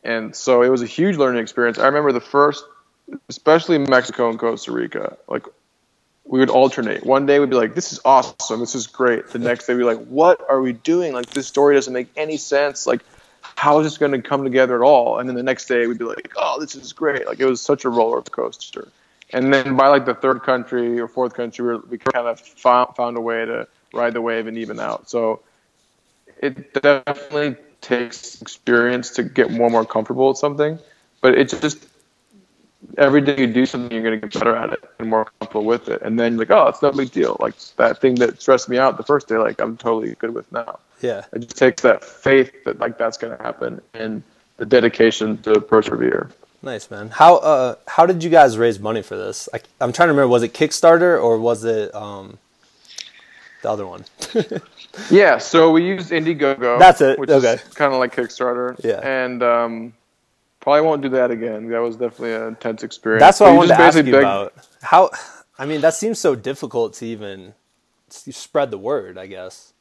[0.02, 1.78] And so it was a huge learning experience.
[1.78, 2.64] I remember the first,
[3.28, 5.44] especially Mexico and Costa Rica, like
[6.24, 7.04] we would alternate.
[7.04, 8.60] One day we'd be like, "This is awesome.
[8.60, 11.12] This is great." The next day we'd be like, "What are we doing?
[11.12, 12.86] Like this story doesn't make any sense.
[12.86, 13.02] Like
[13.60, 15.98] how is this going to come together at all?" And then the next day we'd
[15.98, 18.88] be like, "Oh, this is great." Like it was such a roller coaster
[19.32, 23.16] and then by like the third country or fourth country, we kind of found found
[23.16, 25.08] a way to ride the wave and even out.
[25.08, 25.40] So
[26.38, 30.78] it definitely takes experience to get more and more comfortable with something,
[31.20, 31.86] but it's just
[32.98, 35.64] every day you do something, you're going to get better at it and more comfortable
[35.64, 36.02] with it.
[36.02, 37.36] And then you're like, oh, it's no big deal.
[37.40, 40.50] Like that thing that stressed me out the first day, like I'm totally good with
[40.50, 40.78] now.
[41.00, 41.24] Yeah.
[41.32, 44.22] It just takes that faith that like that's going to happen and
[44.56, 46.30] the dedication to persevere.
[46.62, 47.08] Nice man.
[47.08, 49.48] How uh how did you guys raise money for this?
[49.54, 50.28] I, am trying to remember.
[50.28, 52.38] Was it Kickstarter or was it um
[53.62, 54.04] the other one?
[55.10, 55.38] yeah.
[55.38, 56.78] So we used Indiegogo.
[56.78, 57.18] That's it.
[57.18, 57.56] Which okay.
[57.74, 58.78] Kind of like Kickstarter.
[58.84, 59.00] Yeah.
[59.02, 59.94] And um,
[60.60, 61.68] probably won't do that again.
[61.70, 63.22] That was definitely an intense experience.
[63.22, 64.52] That's what I wanted to ask you about.
[64.82, 65.10] How?
[65.58, 67.54] I mean, that seems so difficult to even
[68.08, 69.16] spread the word.
[69.16, 69.72] I guess.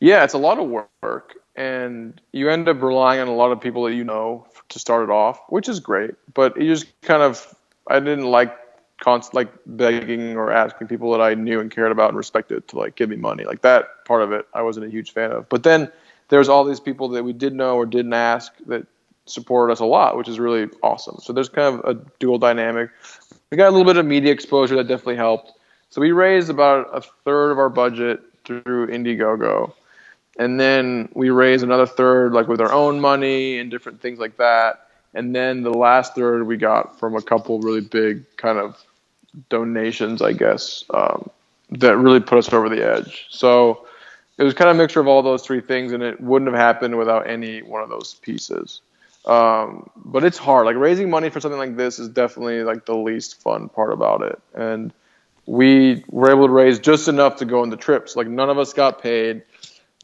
[0.00, 3.60] Yeah, it's a lot of work, and you end up relying on a lot of
[3.60, 6.14] people that you know to start it off, which is great.
[6.34, 7.54] But you just kind of,
[7.88, 8.56] I didn't like
[9.00, 12.78] constant like begging or asking people that I knew and cared about and respected to
[12.78, 13.44] like give me money.
[13.44, 15.48] Like that part of it, I wasn't a huge fan of.
[15.48, 15.90] But then
[16.28, 18.86] there's all these people that we did know or didn't ask that
[19.26, 21.16] supported us a lot, which is really awesome.
[21.20, 22.90] So there's kind of a dual dynamic.
[23.50, 25.52] We got a little bit of media exposure that definitely helped.
[25.90, 29.72] So we raised about a third of our budget through Indiegogo
[30.38, 34.36] and then we raise another third like with our own money and different things like
[34.38, 34.88] that.
[35.14, 38.82] And then the last third we got from a couple really big kind of
[39.48, 41.28] donations i guess um,
[41.70, 43.26] that really put us over the edge.
[43.30, 43.86] So
[44.38, 46.60] it was kind of a mixture of all those three things and it wouldn't have
[46.60, 48.80] happened without any one of those pieces.
[49.26, 50.66] Um, but it's hard.
[50.66, 54.22] Like raising money for something like this is definitely like the least fun part about
[54.22, 54.40] it.
[54.54, 54.92] And
[55.46, 58.16] we were able to raise just enough to go on the trips.
[58.16, 59.42] Like none of us got paid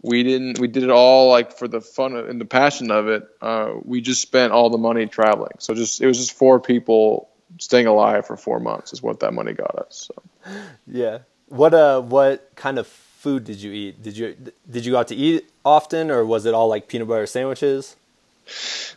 [0.03, 3.29] we didn't we did it all like for the fun and the passion of it
[3.43, 5.53] uh, we just spent all the money traveling.
[5.59, 7.29] So just it was just four people
[7.59, 10.53] staying alive for four months is what that money got us so.
[10.87, 11.19] yeah.
[11.49, 14.03] What uh what kind of food did you eat?
[14.03, 14.37] Did you
[14.71, 17.97] did you go out to eat often or was it all like peanut butter sandwiches?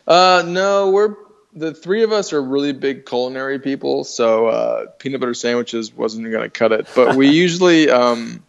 [0.08, 1.16] Uh no we're
[1.56, 6.30] the three of us are really big culinary people so uh, peanut butter sandwiches wasn't
[6.32, 6.88] going to cut it.
[6.96, 8.44] But we usually um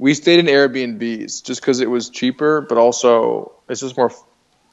[0.00, 4.10] we stayed in Airbnbs just because it was cheaper, but also it's just more.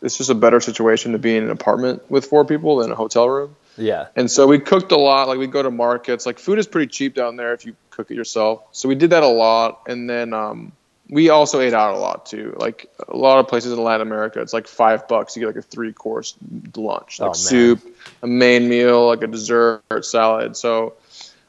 [0.01, 2.95] It's just a better situation to be in an apartment with four people than a
[2.95, 3.55] hotel room.
[3.77, 4.07] Yeah.
[4.15, 5.27] And so we cooked a lot.
[5.27, 6.25] Like we go to markets.
[6.25, 8.63] Like food is pretty cheap down there if you cook it yourself.
[8.71, 10.71] So we did that a lot, and then um,
[11.09, 12.55] we also ate out a lot too.
[12.57, 15.35] Like a lot of places in Latin America, it's like five bucks.
[15.35, 16.35] You get like a three course
[16.73, 17.81] lunch, like oh, soup,
[18.23, 20.55] a main meal, like a dessert, salad.
[20.55, 20.93] So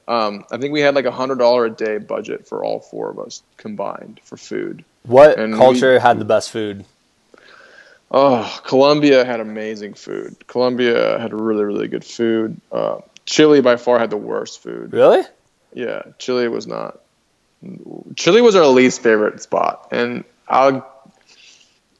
[0.08, 3.10] um, I think we had like a hundred dollar a day budget for all four
[3.10, 4.84] of us combined for food.
[5.04, 6.86] What and culture we, had the best food?
[8.10, 10.34] Oh, Colombia had amazing food.
[10.46, 12.58] Colombia had really really good food.
[12.72, 14.94] Uh, Chile by far had the worst food.
[14.94, 15.22] Really?
[15.74, 17.00] Yeah, Chile was not.
[18.16, 20.82] Chile was our least favorite spot, and i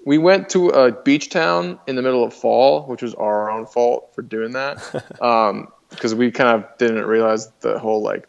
[0.06, 3.66] we went to a beach town in the middle of fall, which was our own
[3.66, 4.78] fault for doing that.
[5.20, 8.28] Um, because we kind of didn't realize the whole like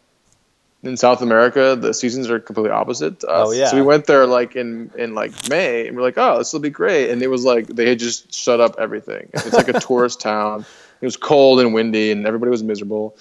[0.82, 3.48] in South America, the seasons are completely opposite to us.
[3.48, 3.66] Oh, yeah.
[3.66, 6.60] So we went there like in in like May, and we're like, oh, this will
[6.60, 7.10] be great.
[7.10, 9.28] And it was like they had just shut up everything.
[9.34, 10.64] It's like a tourist town.
[11.00, 13.16] It was cold and windy, and everybody was miserable.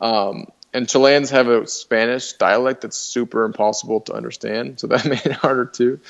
[0.00, 5.24] Um, and Chileans have a Spanish dialect that's super impossible to understand, so that made
[5.24, 6.00] it harder too.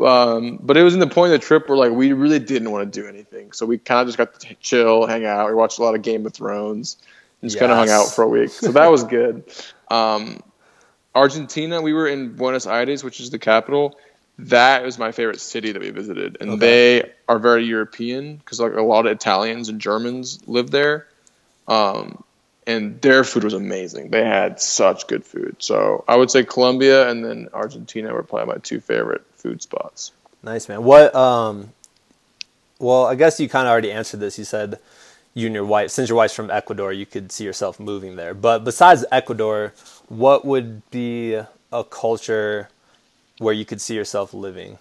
[0.00, 2.70] Um, but it was in the point of the trip where like we really didn't
[2.70, 5.48] want to do anything, so we kind of just got to chill, hang out.
[5.48, 6.96] We watched a lot of Game of Thrones,
[7.44, 8.50] just kind of hung out for a week.
[8.50, 9.44] So that was good.
[9.90, 10.40] Um,
[11.14, 13.96] Argentina, we were in Buenos Aires, which is the capital.
[14.38, 16.58] That was my favorite city that we visited, and Okay.
[16.58, 21.06] they are very European because like a lot of Italians and Germans live there.
[21.68, 22.24] Um,
[22.66, 24.10] and their food was amazing.
[24.10, 25.56] They had such good food.
[25.60, 30.12] So I would say Colombia and then Argentina were probably my two favorite food spots.
[30.42, 30.82] Nice man.
[30.82, 31.14] What?
[31.14, 31.72] Um,
[32.78, 34.38] well, I guess you kind of already answered this.
[34.38, 34.78] You said
[35.34, 38.34] you and your wife, since your wife's from Ecuador, you could see yourself moving there.
[38.34, 39.74] But besides Ecuador,
[40.08, 42.68] what would be a culture
[43.38, 44.78] where you could see yourself living?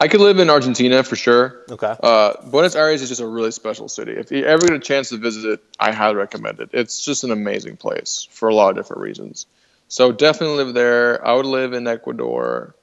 [0.00, 1.64] I could live in Argentina for sure.
[1.70, 1.96] Okay.
[2.00, 4.12] Uh, Buenos Aires is just a really special city.
[4.12, 6.70] If you ever get a chance to visit it, I highly recommend it.
[6.72, 9.46] It's just an amazing place for a lot of different reasons.
[9.88, 11.26] So definitely live there.
[11.26, 12.74] I would live in Ecuador.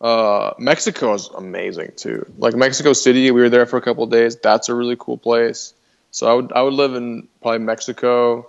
[0.00, 2.24] Uh, Mexico is amazing too.
[2.38, 4.36] Like Mexico City, we were there for a couple of days.
[4.36, 5.74] That's a really cool place.
[6.10, 8.46] So I would I would live in probably Mexico,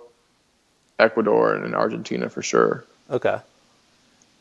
[0.98, 2.84] Ecuador, and in Argentina for sure.
[3.10, 3.38] Okay.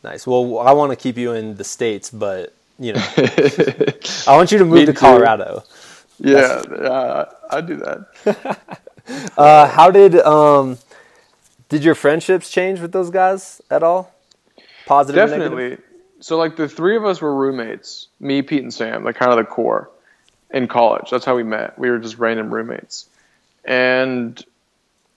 [0.04, 0.26] Nice.
[0.26, 4.60] Well, I want to keep you in the states, but you know, I want you
[4.60, 5.00] to move Me to too.
[5.00, 5.64] Colorado.
[6.20, 8.60] Yeah, yeah, I'd do that.
[9.36, 10.78] Uh, how did um,
[11.68, 14.14] did your friendships change with those guys at all?
[14.86, 15.28] Positive?
[15.28, 15.78] Definitely.
[16.22, 19.38] So like the three of us were roommates, me, Pete, and Sam, like kind of
[19.38, 19.90] the core
[20.52, 21.10] in college.
[21.10, 21.80] That's how we met.
[21.80, 23.08] We were just random roommates.
[23.64, 24.44] And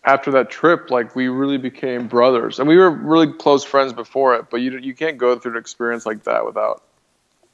[0.04, 4.36] after that trip, like we really became brothers, and we were really close friends before
[4.36, 4.46] it.
[4.50, 6.82] But you you can't go through an experience like that without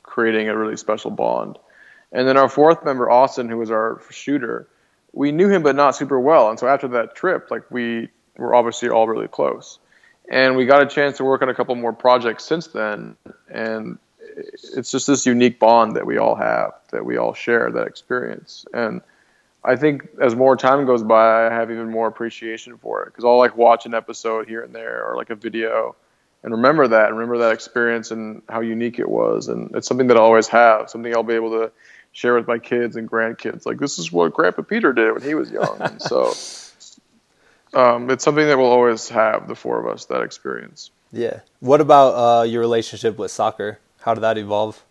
[0.02, 1.58] creating a really special bond.
[2.10, 4.66] And then our fourth member, Austin, who was our shooter,
[5.12, 6.48] we knew him but not super well.
[6.48, 9.78] And so after that trip, like we were obviously all really close
[10.28, 13.16] and we got a chance to work on a couple more projects since then.
[13.50, 13.98] And
[14.36, 18.64] it's just this unique bond that we all have that we all share that experience.
[18.72, 19.00] And
[19.64, 23.06] i think as more time goes by i have even more appreciation for it.
[23.06, 25.96] Because i'll like watch an episode here and there or like a video
[26.44, 29.48] and remember that and remember that experience and how unique it was.
[29.48, 31.72] And it's something that i'll always have something i'll be able to
[32.12, 33.66] share with my kids and grandkids.
[33.66, 35.76] Like this is what grandpa peter did when he was young.
[35.80, 36.32] And so
[37.74, 41.40] um, it's something that we'll always have the four of us that experience Yeah.
[41.60, 43.78] What about uh, your relationship with soccer?
[44.00, 44.82] How did that evolve?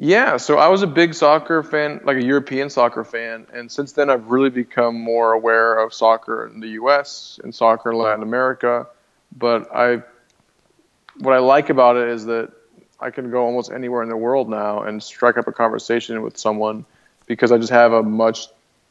[0.00, 3.92] Yeah, so I was a big soccer fan, like a European soccer fan, and since
[3.92, 7.40] then I've really become more aware of soccer in the U.S.
[7.42, 8.86] and soccer in Latin America.
[9.36, 10.02] But I,
[11.18, 12.52] what I like about it is that
[13.00, 16.38] I can go almost anywhere in the world now and strike up a conversation with
[16.38, 16.84] someone
[17.26, 18.46] because I just have a much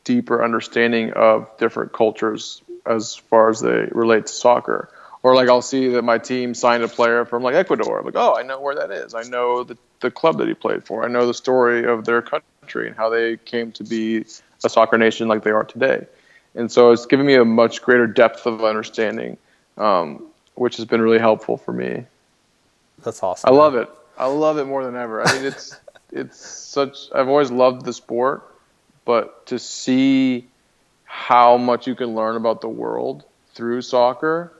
[0.07, 4.89] deeper understanding of different cultures as far as they relate to soccer.
[5.21, 7.99] Or like I'll see that my team signed a player from like Ecuador.
[7.99, 9.13] I'm like, oh, I know where that is.
[9.13, 11.03] I know the, the club that he played for.
[11.03, 14.23] I know the story of their country and how they came to be
[14.63, 16.07] a soccer nation like they are today.
[16.55, 19.37] And so it's given me a much greater depth of understanding,
[19.77, 22.05] um, which has been really helpful for me.
[23.03, 23.53] That's awesome.
[23.53, 23.89] I love it.
[24.17, 25.21] I love it more than ever.
[25.21, 25.75] I mean, it's
[26.13, 27.11] it's such.
[27.13, 28.43] I've always loved the sport,
[29.07, 30.45] but to see
[31.05, 33.23] how much you can learn about the world
[33.55, 34.51] through soccer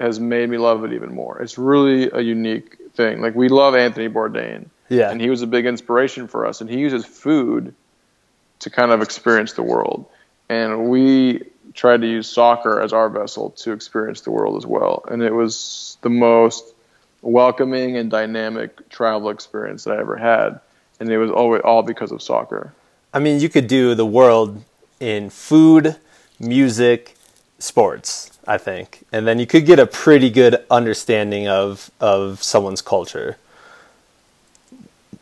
[0.00, 1.40] has made me love it even more.
[1.40, 3.22] It's really a unique thing.
[3.22, 5.10] Like we love Anthony Bourdain, Yeah.
[5.12, 6.60] and he was a big inspiration for us.
[6.60, 7.72] And he uses food
[8.58, 10.06] to kind of experience the world,
[10.48, 15.04] and we tried to use soccer as our vessel to experience the world as well.
[15.08, 16.64] And it was the most
[17.22, 20.60] welcoming and dynamic travel experience that I ever had,
[20.98, 22.72] and it was always all because of soccer.
[23.14, 24.62] I mean, you could do the world
[25.00, 25.96] in food,
[26.40, 27.14] music,
[27.60, 29.04] sports, I think.
[29.12, 33.36] And then you could get a pretty good understanding of of someone's culture.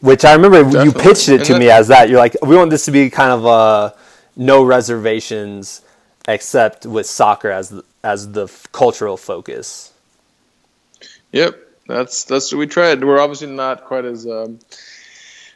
[0.01, 2.09] Which I remember you pitched it And to that- me as that.
[2.09, 3.93] You're like, we want this to be kind of uh,
[4.36, 5.82] no reservations
[6.26, 9.93] except with soccer as the, as the f- cultural focus.
[11.32, 13.05] Yep, that's that's what we tried.
[13.05, 14.59] We're obviously not quite as um,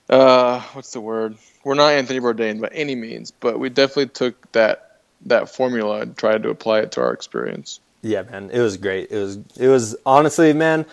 [0.09, 1.37] uh, what's the word?
[1.66, 6.16] We're not Anthony Bourdain by any means, but we definitely took that that formula and
[6.16, 7.80] tried to apply it to our experience.
[8.02, 9.10] Yeah, man, it was great.
[9.10, 10.86] It was it was honestly, man,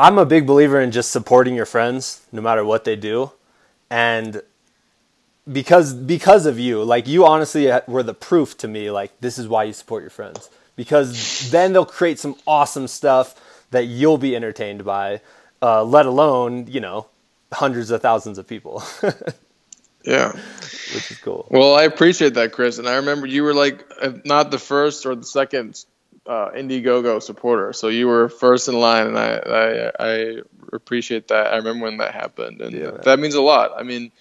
[0.00, 3.30] I'm a big believer in just supporting your friends no matter what they do.
[3.90, 4.42] And
[5.52, 9.46] because because of you, like you honestly were the proof to me like this is
[9.46, 13.40] why you support your friends because then they'll create some awesome stuff
[13.70, 15.20] that you'll be entertained by,
[15.62, 17.06] uh, let alone you know
[17.52, 18.82] hundreds of thousands of people.
[20.04, 20.32] Yeah.
[20.32, 21.46] Which is cool.
[21.50, 22.78] Well, I appreciate that, Chris.
[22.78, 23.84] And I remember you were like
[24.24, 25.84] not the first or the second
[26.26, 27.72] uh, Indiegogo supporter.
[27.72, 30.42] So you were first in line, and I, I, I
[30.72, 31.52] appreciate that.
[31.52, 33.72] I remember when that happened, and yeah, that means a lot.
[33.76, 34.12] I mean,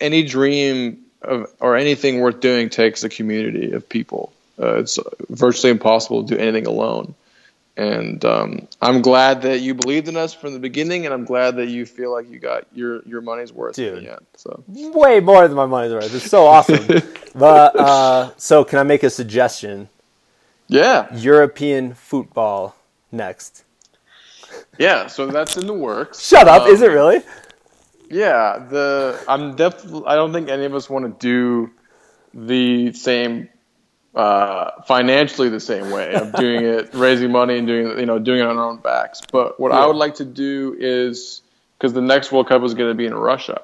[0.00, 4.32] any dream of, or anything worth doing takes a community of people.
[4.60, 4.98] Uh, it's
[5.30, 7.14] virtually impossible to do anything alone.
[7.74, 11.56] And um, I'm glad that you believed in us from the beginning, and I'm glad
[11.56, 14.26] that you feel like you got your your money's worth Dude, end.
[14.36, 16.14] So way more than my money's worth.
[16.14, 16.86] It's so awesome.
[17.34, 19.88] but uh, so, can I make a suggestion?
[20.68, 21.14] Yeah.
[21.16, 22.76] European football
[23.10, 23.64] next.
[24.78, 26.26] Yeah, so that's in the works.
[26.26, 26.62] Shut up!
[26.62, 27.22] Um, Is it really?
[28.10, 30.04] Yeah, the I'm definitely.
[30.06, 31.70] I don't think any of us want to do
[32.34, 33.48] the same
[34.14, 38.40] uh, financially the same way of doing it, raising money and doing you know doing
[38.40, 39.22] it on our own backs.
[39.30, 39.80] But what yeah.
[39.80, 41.42] I would like to do is
[41.78, 43.62] because the next World Cup is going to be in Russia.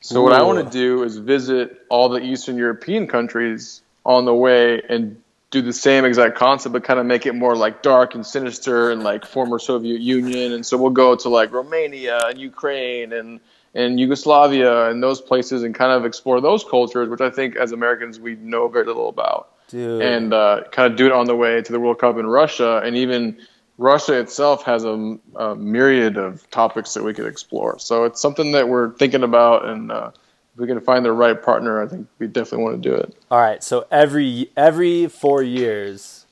[0.00, 0.24] So Ooh.
[0.24, 4.82] what I want to do is visit all the Eastern European countries on the way
[4.88, 8.26] and do the same exact concept, but kind of make it more like dark and
[8.26, 10.52] sinister and like former Soviet Union.
[10.52, 13.38] And so we'll go to like Romania and Ukraine and
[13.74, 17.72] and Yugoslavia and those places and kind of explore those cultures, which I think as
[17.72, 19.50] Americans we know very little about.
[19.68, 20.02] Dude.
[20.02, 22.82] And uh, kind of do it on the way to the World Cup in Russia,
[22.84, 23.38] and even
[23.78, 27.78] Russia itself has a, a, myriad of topics that we could explore.
[27.78, 30.10] So it's something that we're thinking about, and uh,
[30.54, 33.16] if we can find the right partner, I think we definitely want to do it.
[33.30, 33.64] All right.
[33.64, 36.26] So every every four years,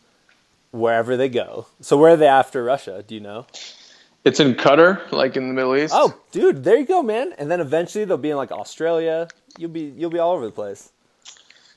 [0.70, 1.66] wherever they go.
[1.80, 3.03] So where are they after Russia?
[3.07, 3.47] Do you know?
[4.24, 5.94] It's in Qatar, like in the Middle East.
[5.96, 7.32] Oh, dude, there you go, man.
[7.38, 9.28] And then eventually they'll be in like Australia.
[9.58, 10.92] You'll be you'll be all over the place.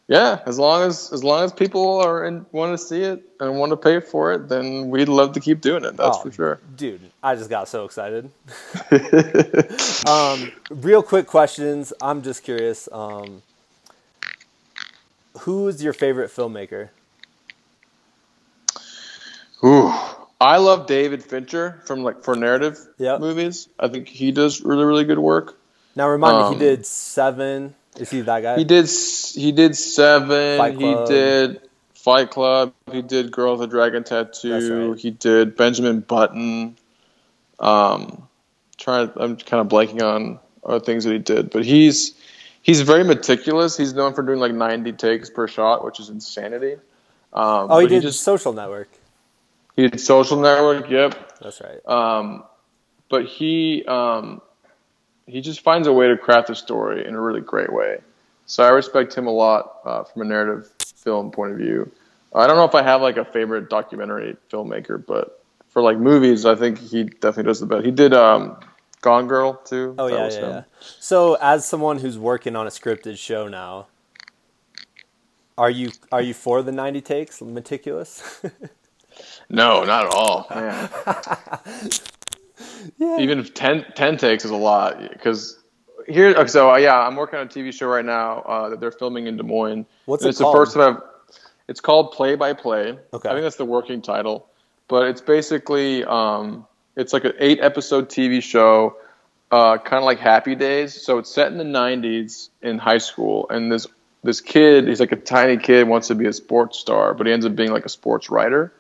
[0.10, 3.58] Yeah, as long as as long as people are in, want to see it and
[3.58, 5.96] want to pay for it, then we'd love to keep doing it.
[5.96, 6.60] That's oh, for sure.
[6.76, 8.30] Dude, I just got so excited.
[10.08, 11.94] um, real quick questions.
[12.02, 12.90] I'm just curious.
[12.92, 13.42] Um,
[15.40, 16.90] who is your favorite filmmaker?
[19.64, 19.94] Ooh.
[20.44, 23.22] I love David Fincher from like for narrative yep.
[23.22, 23.70] movies.
[23.80, 25.58] I think he does really really good work.
[25.96, 27.76] Now remind um, me, he um, did Seven.
[27.98, 28.58] Is he that guy?
[28.58, 28.90] He did.
[28.90, 30.78] He did Seven.
[30.78, 31.62] He did
[31.94, 32.74] Fight Club.
[32.92, 34.92] He did Girl with a Dragon Tattoo.
[34.92, 35.00] Right.
[35.00, 36.76] He did Benjamin Button.
[37.60, 38.28] Um,
[38.78, 39.12] trying.
[39.16, 42.16] I'm kind of blanking on other things that he did, but he's
[42.62, 43.78] he's very meticulous.
[43.78, 46.74] He's known for doing like 90 takes per shot, which is insanity.
[47.32, 48.90] Um, oh, he did he just, Social Network.
[49.76, 50.90] He did Social Network.
[50.90, 51.40] Yep.
[51.40, 51.86] That's right.
[51.88, 52.44] Um,
[53.10, 54.42] but he um,
[55.26, 58.00] he just finds a way to craft a story in a really great way.
[58.46, 61.92] So I respect him a lot uh, from a narrative film point of view.
[62.36, 66.46] I don't know if I have like a favorite documentary filmmaker, but for like movies,
[66.46, 67.86] I think he definitely does the best.
[67.86, 68.58] He did um,
[69.02, 69.96] Gone Girl too.
[69.98, 70.64] Oh yeah, yeah, yeah.
[70.80, 73.88] So as someone who's working on a scripted show now,
[75.58, 78.42] are you are you for the ninety takes meticulous?
[79.50, 80.48] No, not at all.
[82.98, 83.20] yeah.
[83.20, 85.58] Even 10, 10 takes is a lot because
[86.08, 86.48] here.
[86.48, 89.28] So uh, yeah, I'm working on a TV show right now uh, that they're filming
[89.28, 89.86] in Des Moines.
[90.06, 90.56] What's it it's called?
[90.56, 91.02] the first time I've.
[91.68, 92.98] It's called Play by Play.
[93.14, 93.30] Okay.
[93.30, 94.48] I think that's the working title,
[94.90, 98.98] but it's basically um, it's like an eight episode TV show,
[99.50, 101.02] uh, kind of like Happy Days.
[101.02, 103.88] So it's set in the '90s in high school, and this
[104.24, 107.34] this kid, he's like a tiny kid, wants to be a sports star, but he
[107.34, 108.74] ends up being like a sports writer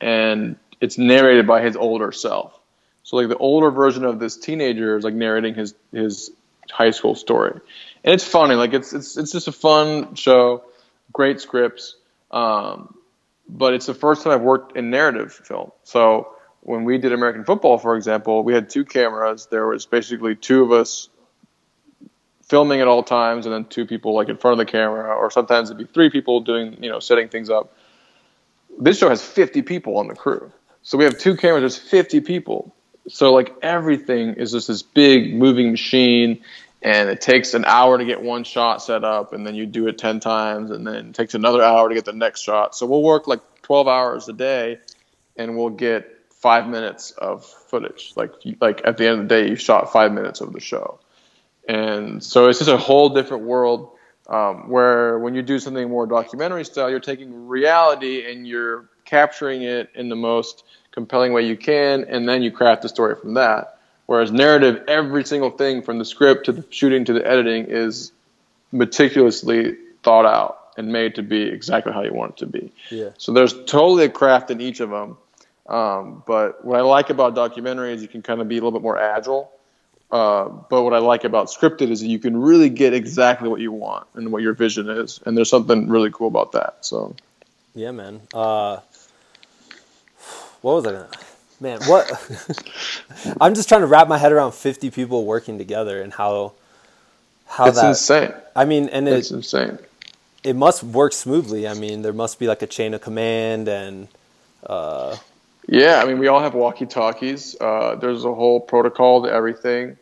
[0.00, 2.58] and it's narrated by his older self.
[3.02, 6.30] So like the older version of this teenager is like narrating his his
[6.70, 7.58] high school story,
[8.04, 8.54] and it's funny.
[8.54, 10.64] Like it's it's it's just a fun show,
[11.12, 11.96] great scripts.
[12.30, 12.94] Um,
[13.48, 15.72] but it's the first time I've worked in narrative film.
[15.84, 19.48] So when we did American football, for example, we had two cameras.
[19.50, 21.08] There was basically two of us
[22.42, 25.30] filming at all times, and then two people like in front of the camera, or
[25.30, 27.72] sometimes it'd be three people doing you know setting things up
[28.78, 30.52] this show has 50 people on the crew.
[30.82, 32.74] So we have two cameras, there's 50 people.
[33.08, 36.42] So like everything is just this big moving machine
[36.82, 39.88] and it takes an hour to get one shot set up and then you do
[39.88, 42.74] it 10 times and then it takes another hour to get the next shot.
[42.74, 44.78] So we'll work like 12 hours a day
[45.36, 48.12] and we'll get 5 minutes of footage.
[48.14, 51.00] Like like at the end of the day you shot 5 minutes of the show.
[51.68, 53.90] And so it's just a whole different world
[54.28, 59.62] um, where when you do something more documentary style, you're taking reality and you're capturing
[59.62, 63.34] it in the most compelling way you can, and then you craft the story from
[63.34, 63.78] that.
[64.06, 68.12] Whereas narrative, every single thing from the script to the shooting to the editing is
[68.72, 72.72] meticulously thought out, and made to be exactly how you want it to be.
[72.90, 73.10] Yeah.
[73.18, 75.16] So there's totally a craft in each of them.
[75.68, 78.72] Um, but what I like about documentary is you can kind of be a little
[78.72, 79.50] bit more agile.
[80.10, 83.60] Uh, but what I like about scripted is that you can really get exactly what
[83.60, 86.78] you want and what your vision is, and there's something really cool about that.
[86.80, 87.14] So
[87.74, 88.20] Yeah, man.
[88.32, 88.80] Uh,
[90.62, 91.08] what was I gonna?
[91.60, 92.10] Man, what?
[93.40, 96.52] I'm just trying to wrap my head around 50 people working together and how
[97.46, 97.88] how it's that.
[97.88, 98.32] insane.
[98.56, 99.78] I mean, and It's insane.
[100.44, 101.68] it must work smoothly.
[101.68, 104.08] I mean, there must be like a chain of command and
[105.70, 107.54] Yeah, I mean, we all have walkie talkies.
[107.60, 109.98] Uh, there's a whole protocol to everything.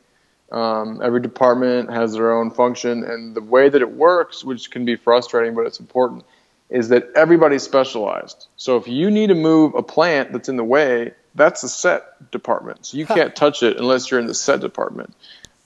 [0.52, 4.84] Um, every department has their own function, and the way that it works, which can
[4.84, 6.24] be frustrating, but it's important,
[6.70, 8.46] is that everybody's specialized.
[8.56, 12.30] So if you need to move a plant that's in the way, that's the set
[12.30, 12.86] department.
[12.86, 15.14] So you can't touch it unless you're in the set department.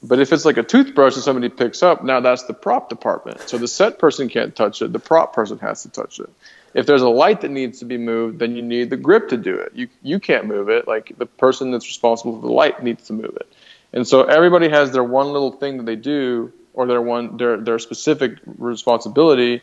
[0.02, 3.50] But if it's like a toothbrush that somebody picks up, now that's the prop department.
[3.50, 6.30] So the set person can't touch it, the prop person has to touch it.
[6.72, 9.36] If there's a light that needs to be moved, then you need the grip to
[9.36, 9.72] do it.
[9.74, 10.86] You you can't move it.
[10.86, 13.52] Like the person that's responsible for the light needs to move it.
[13.92, 17.56] And so everybody has their one little thing that they do or their one their
[17.56, 19.62] their specific responsibility,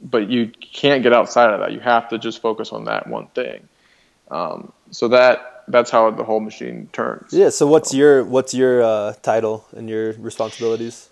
[0.00, 1.72] but you can't get outside of that.
[1.72, 3.68] You have to just focus on that one thing.
[4.30, 7.32] Um, so that that's how the whole machine turns.
[7.32, 7.48] yeah.
[7.48, 11.10] So what's your what's your uh, title and your responsibilities?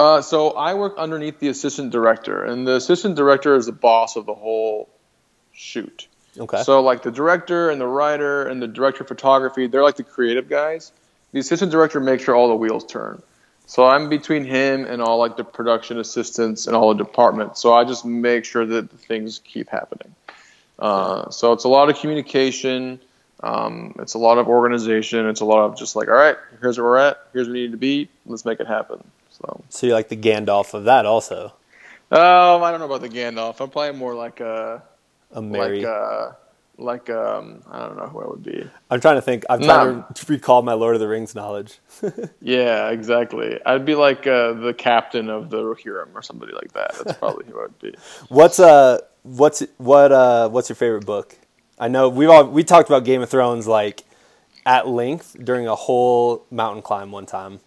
[0.00, 4.16] Uh, so I work underneath the assistant director, and the assistant director is the boss
[4.16, 4.88] of the whole
[5.52, 6.08] shoot.
[6.38, 6.62] Okay.
[6.62, 10.02] So like the director and the writer and the director of photography, they're like the
[10.02, 10.90] creative guys.
[11.32, 13.22] The assistant director makes sure all the wheels turn.
[13.66, 17.60] So I'm between him and all like the production assistants and all the departments.
[17.60, 20.14] So I just make sure that things keep happening.
[20.78, 23.00] Uh, so it's a lot of communication.
[23.42, 25.28] Um, it's a lot of organization.
[25.28, 27.18] It's a lot of just like, all right, here's where we're at.
[27.34, 28.08] Here's where we need to be.
[28.24, 29.04] Let's make it happen.
[29.42, 29.64] So.
[29.68, 31.52] so you're like the Gandalf of that, also.
[32.10, 33.60] Um, I don't know about the Gandalf.
[33.60, 34.82] I'm playing more like a
[35.32, 35.80] A Mary.
[35.80, 36.32] like uh
[36.76, 38.68] like um I don't know who I would be.
[38.90, 39.44] I'm trying to think.
[39.48, 41.78] I'm trying to recall my Lord of the Rings knowledge.
[42.40, 43.60] Yeah, exactly.
[43.64, 46.94] I'd be like uh, the captain of the Rohirrim or somebody like that.
[47.04, 47.94] That's probably who I'd be.
[48.28, 51.36] What's uh what's what uh what's your favorite book?
[51.78, 54.02] I know we've all we talked about Game of Thrones like
[54.66, 57.60] at length during a whole mountain climb one time.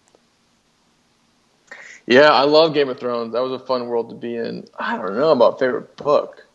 [2.06, 3.32] Yeah, I love Game of Thrones.
[3.32, 4.66] That was a fun world to be in.
[4.78, 6.46] I don't know about favorite book.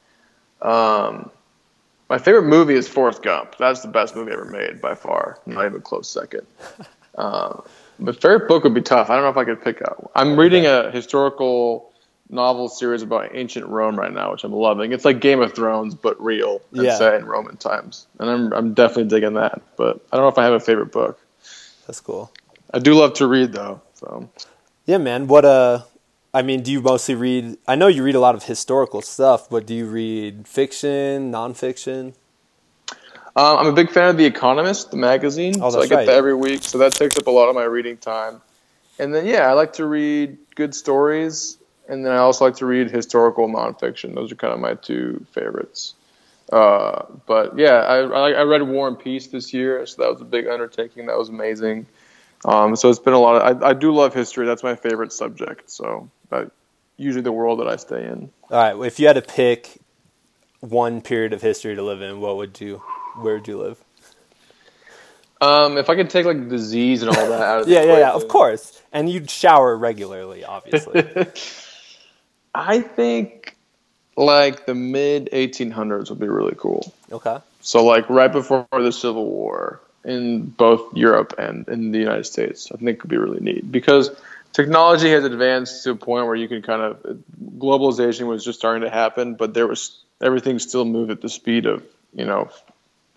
[0.61, 1.31] Um,
[2.09, 3.55] my favorite movie is Forrest Gump.
[3.57, 5.39] That's the best movie ever made by far.
[5.45, 6.45] Not even a close second.
[7.17, 7.61] Uh,
[7.99, 9.09] but favorite book would be tough.
[9.09, 10.11] I don't know if I could pick up.
[10.15, 11.91] I'm reading a historical
[12.29, 14.91] novel series about ancient Rome right now, which I'm loving.
[14.93, 16.95] It's like Game of Thrones, but real and Yeah.
[16.95, 18.05] set in Roman times.
[18.19, 19.61] And I'm I'm definitely digging that.
[19.77, 21.19] But I don't know if I have a favorite book.
[21.87, 22.31] That's cool.
[22.71, 23.81] I do love to read though.
[23.95, 24.29] So
[24.89, 25.27] Yeah, man.
[25.27, 25.83] What uh
[26.33, 29.47] I mean, do you mostly read I know you read a lot of historical stuff,
[29.47, 32.15] but do you read fiction, nonfiction?
[33.35, 35.61] Um, I'm a big fan of The Economist, the magazine.
[35.61, 36.05] Oh, so I get right.
[36.07, 36.63] that every week.
[36.63, 38.41] So that takes up a lot of my reading time.
[38.97, 41.59] And then, yeah, I like to read good stories.
[41.87, 44.15] And then I also like to read historical nonfiction.
[44.15, 45.93] Those are kind of my two favorites.
[46.51, 49.85] Uh, but yeah, I, I, I read War and Peace this year.
[49.85, 51.05] So that was a big undertaking.
[51.05, 51.85] That was amazing.
[52.45, 54.45] Um, so it's been a lot of, I, I do love history.
[54.45, 55.69] That's my favorite subject.
[55.69, 56.51] So that,
[56.97, 58.29] usually the world that I stay in.
[58.49, 59.77] All right, if you had to pick
[60.59, 62.81] one period of history to live in, what would you
[63.17, 63.83] where would you live?
[65.41, 67.97] Um, if I could take like disease and all that out of the Yeah, yeah,
[67.99, 68.81] yeah, of course.
[68.91, 71.05] And you'd shower regularly, obviously.
[72.55, 73.55] I think
[74.17, 76.93] like the mid 1800s would be really cool.
[77.11, 77.37] okay.
[77.61, 82.71] So like right before the Civil War in both Europe and in the United States,
[82.71, 84.11] I think could be really neat because
[84.53, 87.19] technology has advanced to a point where you can kind of
[87.57, 91.65] globalization was just starting to happen, but there was everything still moved at the speed
[91.65, 92.49] of you know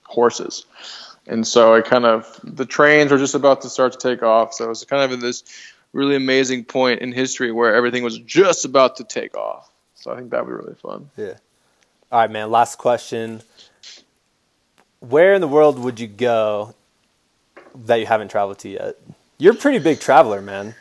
[0.05, 0.65] horses.
[1.27, 4.55] And so it kind of the trains were just about to start to take off.
[4.55, 5.45] So it's kind of in this
[5.93, 9.71] really amazing point in history where everything was just about to take off.
[9.95, 11.11] So I think that'd be really fun.
[11.17, 11.35] Yeah.
[12.11, 12.51] All right, man.
[12.51, 13.43] Last question.
[15.09, 16.75] Where in the world would you go
[17.87, 18.97] that you haven't traveled to yet?
[19.37, 20.77] You're a pretty big traveler, man.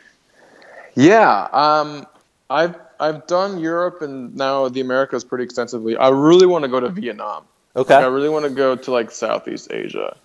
[0.94, 2.06] Yeah, um,
[2.48, 5.96] I've I've done Europe and now the Americas pretty extensively.
[5.96, 7.44] I really want to go to Vietnam.
[7.74, 7.96] Okay.
[7.96, 10.16] Like, I really want to go to like Southeast Asia.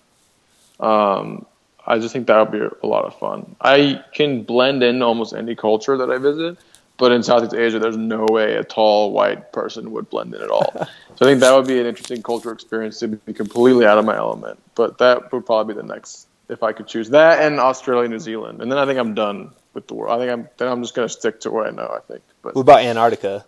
[0.78, 1.44] Um,
[1.84, 3.56] I just think that would be a lot of fun.
[3.60, 6.58] I can blend in almost any culture that I visit,
[6.98, 10.50] but in Southeast Asia, there's no way a tall white person would blend in at
[10.50, 10.72] all.
[10.74, 10.86] so
[11.22, 14.16] I think that would be an interesting cultural experience to be completely out of my
[14.16, 14.60] element.
[14.74, 18.18] But that would probably be the next if I could choose that and Australia, New
[18.18, 20.12] Zealand, and then I think I'm done with the world.
[20.12, 21.88] I think I'm then I'm just gonna stick to what I know.
[21.88, 23.44] I think, but What about Antarctica?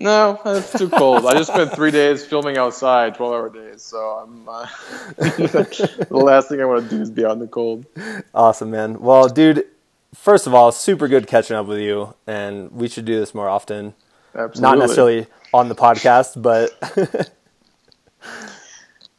[0.00, 1.26] No, it's too cold.
[1.26, 3.82] I just spent three days filming outside, twelve-hour days.
[3.82, 4.66] So I'm uh,
[5.16, 7.84] the last thing I want to do is be out in the cold.
[8.32, 9.00] Awesome, man.
[9.00, 9.66] Well, dude,
[10.14, 13.48] first of all, super good catching up with you, and we should do this more
[13.48, 13.94] often.
[14.34, 14.60] Absolutely.
[14.60, 16.70] Not necessarily on the podcast, but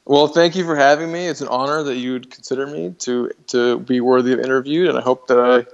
[0.05, 1.27] Well, thank you for having me.
[1.27, 4.97] It's an honor that you would consider me to to be worthy of interviewed, and
[4.97, 5.65] I hope that I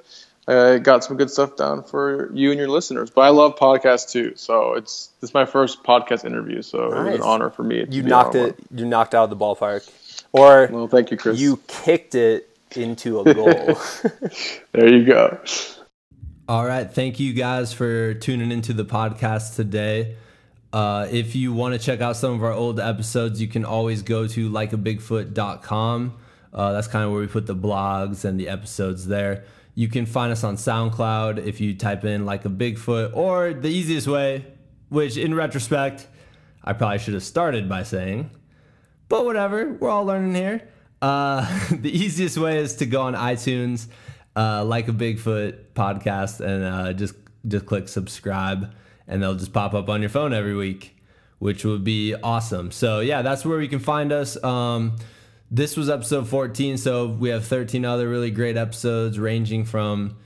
[0.54, 3.10] I got some good stuff down for you and your listeners.
[3.10, 7.04] But I love podcasts too, so it's this is my first podcast interview, so it
[7.06, 7.86] was an honor for me.
[7.90, 8.58] you knocked it.
[8.76, 9.90] You knocked out of the ballpark,
[10.34, 10.68] or.
[10.70, 11.40] Well, thank you, Chris.
[11.40, 13.80] you kicked it into a goal.
[14.72, 15.40] there you go.
[16.48, 16.92] All right.
[16.92, 20.16] Thank you guys for tuning into the podcast today.
[20.72, 24.02] Uh, if you want to check out some of our old episodes, you can always
[24.02, 26.18] go to likeabigfoot.com.
[26.54, 29.46] Uh, that's kind of where we put the blogs and the episodes there.
[29.74, 33.68] You can find us on SoundCloud if you type in like a Bigfoot, or the
[33.68, 34.46] easiest way,
[34.90, 36.08] which in retrospect,
[36.64, 38.32] I probably should have started by saying,
[39.10, 40.68] but whatever, we're all learning here.
[41.06, 43.88] Uh, the easiest way is to go on iTunes,
[44.36, 47.14] uh, like a Bigfoot podcast, and uh, just
[47.48, 48.74] just click subscribe,
[49.08, 50.98] and they'll just pop up on your phone every week,
[51.38, 52.72] which would be awesome.
[52.72, 54.44] So yeah, that's where you can find us.
[54.44, 54.96] Um,
[55.52, 60.18] this was episode 14, so we have 13 other really great episodes, ranging from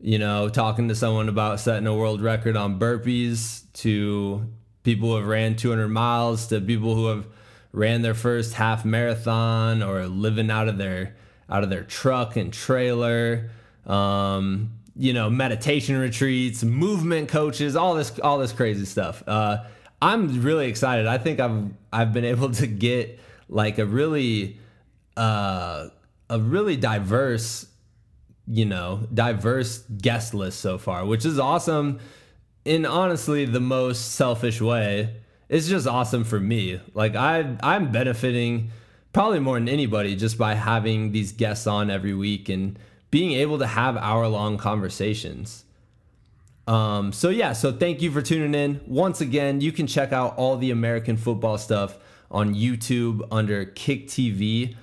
[0.00, 4.50] you know, talking to someone about setting a world record on burpees to
[4.82, 7.26] people who have ran 200 miles to people who have
[7.72, 11.16] ran their first half marathon or living out of their
[11.48, 13.50] out of their truck and trailer
[13.86, 19.58] um, you know meditation retreats movement coaches all this all this crazy stuff uh,
[20.00, 23.18] i'm really excited i think i've i've been able to get
[23.48, 24.58] like a really
[25.16, 25.88] uh,
[26.30, 27.66] a really diverse
[28.46, 32.00] you know, diverse guest list so far, which is awesome
[32.64, 35.16] in honestly the most selfish way.
[35.52, 36.80] It's just awesome for me.
[36.94, 38.70] Like I I'm benefiting
[39.12, 42.78] probably more than anybody just by having these guests on every week and
[43.10, 45.64] being able to have hour long conversations.
[46.66, 48.80] Um, so yeah, so thank you for tuning in.
[48.86, 51.98] Once again, you can check out all the American football stuff
[52.30, 54.74] on YouTube under Kick TV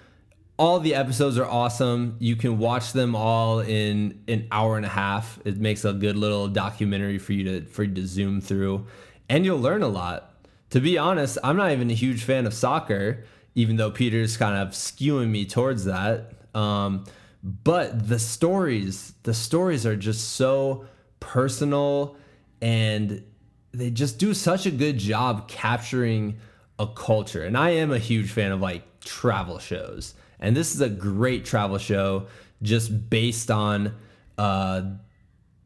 [0.60, 2.18] all the episodes are awesome.
[2.20, 5.40] You can watch them all in an hour and a half.
[5.46, 8.86] It makes a good little documentary for you to for you to zoom through,
[9.30, 10.29] and you'll learn a lot.
[10.72, 13.24] To be honest, I'm not even a huge fan of soccer,
[13.56, 16.34] even though Peter's kind of skewing me towards that.
[16.54, 17.06] Um,
[17.44, 20.86] but the stories, the stories are just so
[21.20, 22.18] personal,
[22.62, 23.24] and
[23.72, 26.38] they just do such a good job capturing
[26.78, 27.44] a culture.
[27.44, 30.14] And I am a huge fan of like travel shows.
[30.40, 32.28] And this is a great travel show
[32.62, 33.96] just based on
[34.38, 34.82] uh,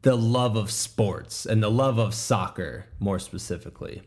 [0.02, 4.02] the love of sports and the love of soccer more specifically.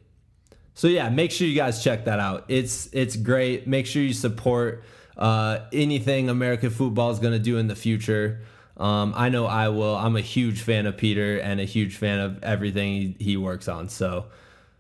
[0.78, 2.46] So yeah, make sure you guys check that out.
[2.50, 3.66] It's it's great.
[3.66, 4.84] Make sure you support
[5.18, 8.42] uh, anything American football is going to do in the future.
[8.78, 9.96] Um, I know I will.
[9.96, 13.68] I'm a huge fan of Peter and a huge fan of everything he, he works
[13.68, 13.90] on.
[13.90, 14.28] So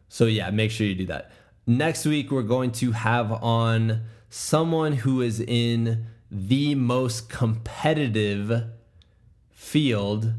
[0.07, 1.31] so yeah, make sure you do that.
[1.65, 8.65] Next week we're going to have on someone who is in the most competitive
[9.49, 10.31] field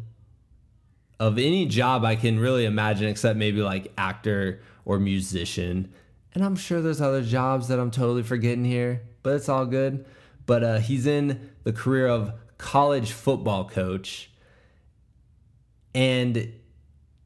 [1.18, 5.92] of any job I can really imagine, except maybe like actor or musician.
[6.34, 10.04] And I'm sure there's other jobs that I'm totally forgetting here, but it's all good.
[10.46, 14.30] But uh, he's in the career of college football coach.
[15.94, 16.54] And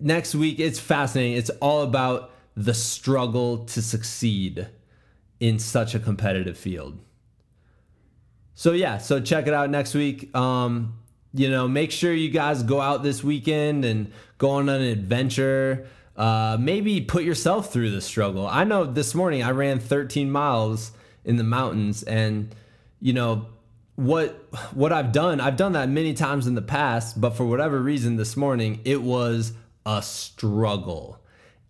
[0.00, 1.38] next week, it's fascinating.
[1.38, 4.66] It's all about the struggle to succeed
[5.38, 6.98] in such a competitive field.
[8.54, 10.34] So yeah, so check it out next week.
[10.36, 10.98] Um,
[11.32, 15.86] you know, make sure you guys go out this weekend and go on an adventure.
[16.22, 18.46] Uh, maybe put yourself through the struggle.
[18.46, 20.92] I know this morning I ran 13 miles
[21.24, 22.54] in the mountains, and
[23.00, 23.46] you know
[23.96, 24.30] what
[24.72, 25.40] what I've done.
[25.40, 29.02] I've done that many times in the past, but for whatever reason, this morning it
[29.02, 29.52] was
[29.84, 31.18] a struggle.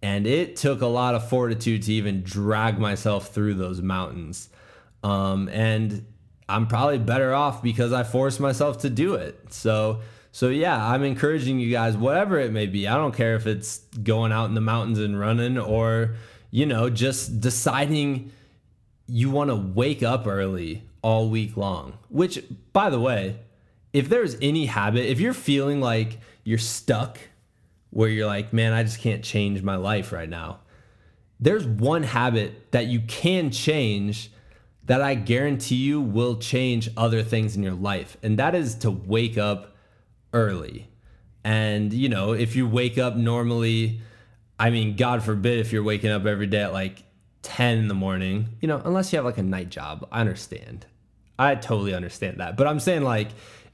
[0.03, 4.51] And it took a lot of fortitude to even drag myself through those mountains.
[5.03, 6.05] Um, and
[6.47, 9.51] I'm probably better off because I forced myself to do it.
[9.51, 10.01] So,
[10.33, 12.89] so yeah, I'm encouraging you guys, whatever it may be.
[12.89, 16.15] I don't care if it's going out in the mountains and running or,
[16.51, 18.33] you know, just deciding
[19.07, 21.99] you want to wake up early all week long.
[22.09, 22.43] Which,
[22.73, 23.41] by the way,
[23.93, 27.19] if there's any habit, if you're feeling like you're stuck
[27.91, 30.61] where you're like, man, I just can't change my life right now.
[31.39, 34.33] There's one habit that you can change
[34.85, 38.91] that I guarantee you will change other things in your life, and that is to
[38.91, 39.72] wake up
[40.33, 40.89] early.
[41.45, 44.01] And, you know, if you wake up normally,
[44.59, 47.03] I mean, God forbid if you're waking up every day at like
[47.43, 50.07] 10 in the morning, you know, unless you have like a night job.
[50.13, 50.87] I understand.
[51.39, 52.57] I totally understand that.
[52.57, 53.29] But I'm saying like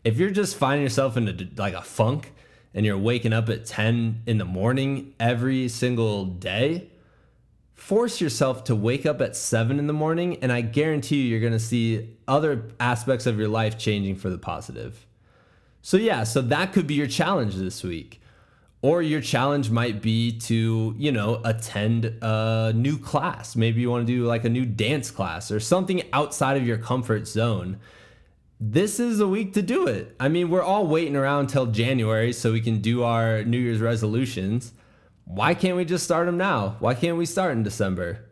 [0.05, 2.32] if you're just finding yourself in a, like a funk
[2.72, 6.89] and you're waking up at 10 in the morning every single day,
[7.74, 11.40] force yourself to wake up at 7 in the morning and I guarantee you you're
[11.40, 15.06] going to see other aspects of your life changing for the positive.
[15.82, 18.20] So yeah, so that could be your challenge this week.
[18.80, 23.56] Or your challenge might be to, you know, attend a new class.
[23.56, 26.78] Maybe you want to do like a new dance class or something outside of your
[26.78, 27.80] comfort zone.
[28.60, 30.14] This is a week to do it.
[30.20, 33.80] I mean, we're all waiting around till January so we can do our New Year's
[33.80, 34.72] resolutions.
[35.24, 36.76] Why can't we just start them now?
[36.78, 38.26] Why can't we start in December?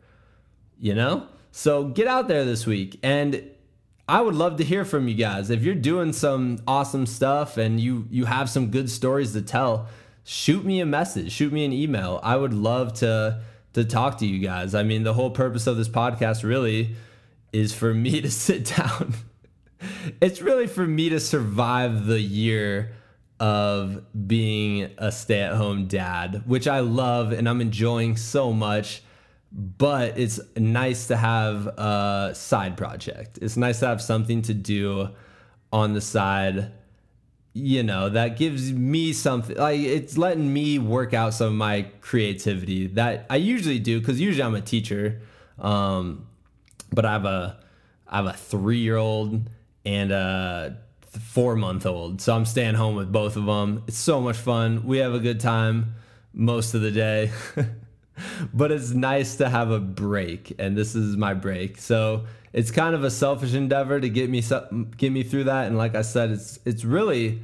[0.79, 1.27] You know?
[1.51, 3.51] So get out there this week and
[4.09, 5.51] I would love to hear from you guys.
[5.51, 9.89] If you're doing some awesome stuff and you you have some good stories to tell,
[10.23, 12.21] shoot me a message, shoot me an email.
[12.23, 13.41] I would love to
[13.73, 14.75] to talk to you guys.
[14.75, 16.95] I mean, the whole purpose of this podcast really
[17.53, 19.15] is for me to sit down.
[20.21, 22.93] it's really for me to survive the year
[23.39, 29.03] of being a stay-at-home dad, which I love and I'm enjoying so much.
[29.53, 33.39] But it's nice to have a side project.
[33.41, 35.11] It's nice to have something to do
[35.73, 36.73] on the side
[37.57, 41.87] you know that gives me something like it's letting me work out some of my
[42.03, 45.23] creativity that i usually do because usually i'm a teacher
[45.59, 46.27] um,
[46.93, 47.59] but i have a
[48.07, 49.49] i have a three year old
[49.87, 50.77] and a
[51.19, 54.85] four month old so i'm staying home with both of them it's so much fun.
[54.85, 55.95] We have a good time
[56.35, 57.33] most of the day
[58.55, 62.25] but it's nice to have a break and this is my break so
[62.57, 64.43] it's kind of a selfish endeavor to get me
[64.97, 65.67] get me through that.
[65.67, 67.43] And like I said, it's it's really,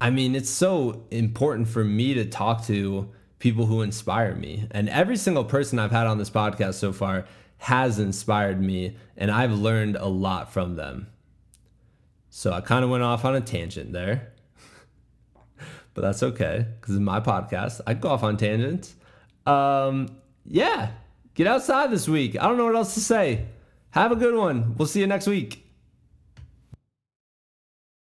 [0.00, 3.10] I mean, it's so important for me to talk to
[3.40, 4.68] people who inspire me.
[4.70, 7.26] And every single person I've had on this podcast so far
[7.58, 11.08] has inspired me, and I've learned a lot from them.
[12.30, 14.34] So I kind of went off on a tangent there.
[15.94, 17.80] but that's okay because it's my podcast.
[17.88, 18.94] I go off on tangents.
[19.46, 20.08] Um,
[20.46, 20.90] yeah,
[21.34, 22.36] get outside this week.
[22.40, 23.46] I don't know what else to say.
[23.90, 24.76] Have a good one.
[24.76, 25.63] We'll see you next week.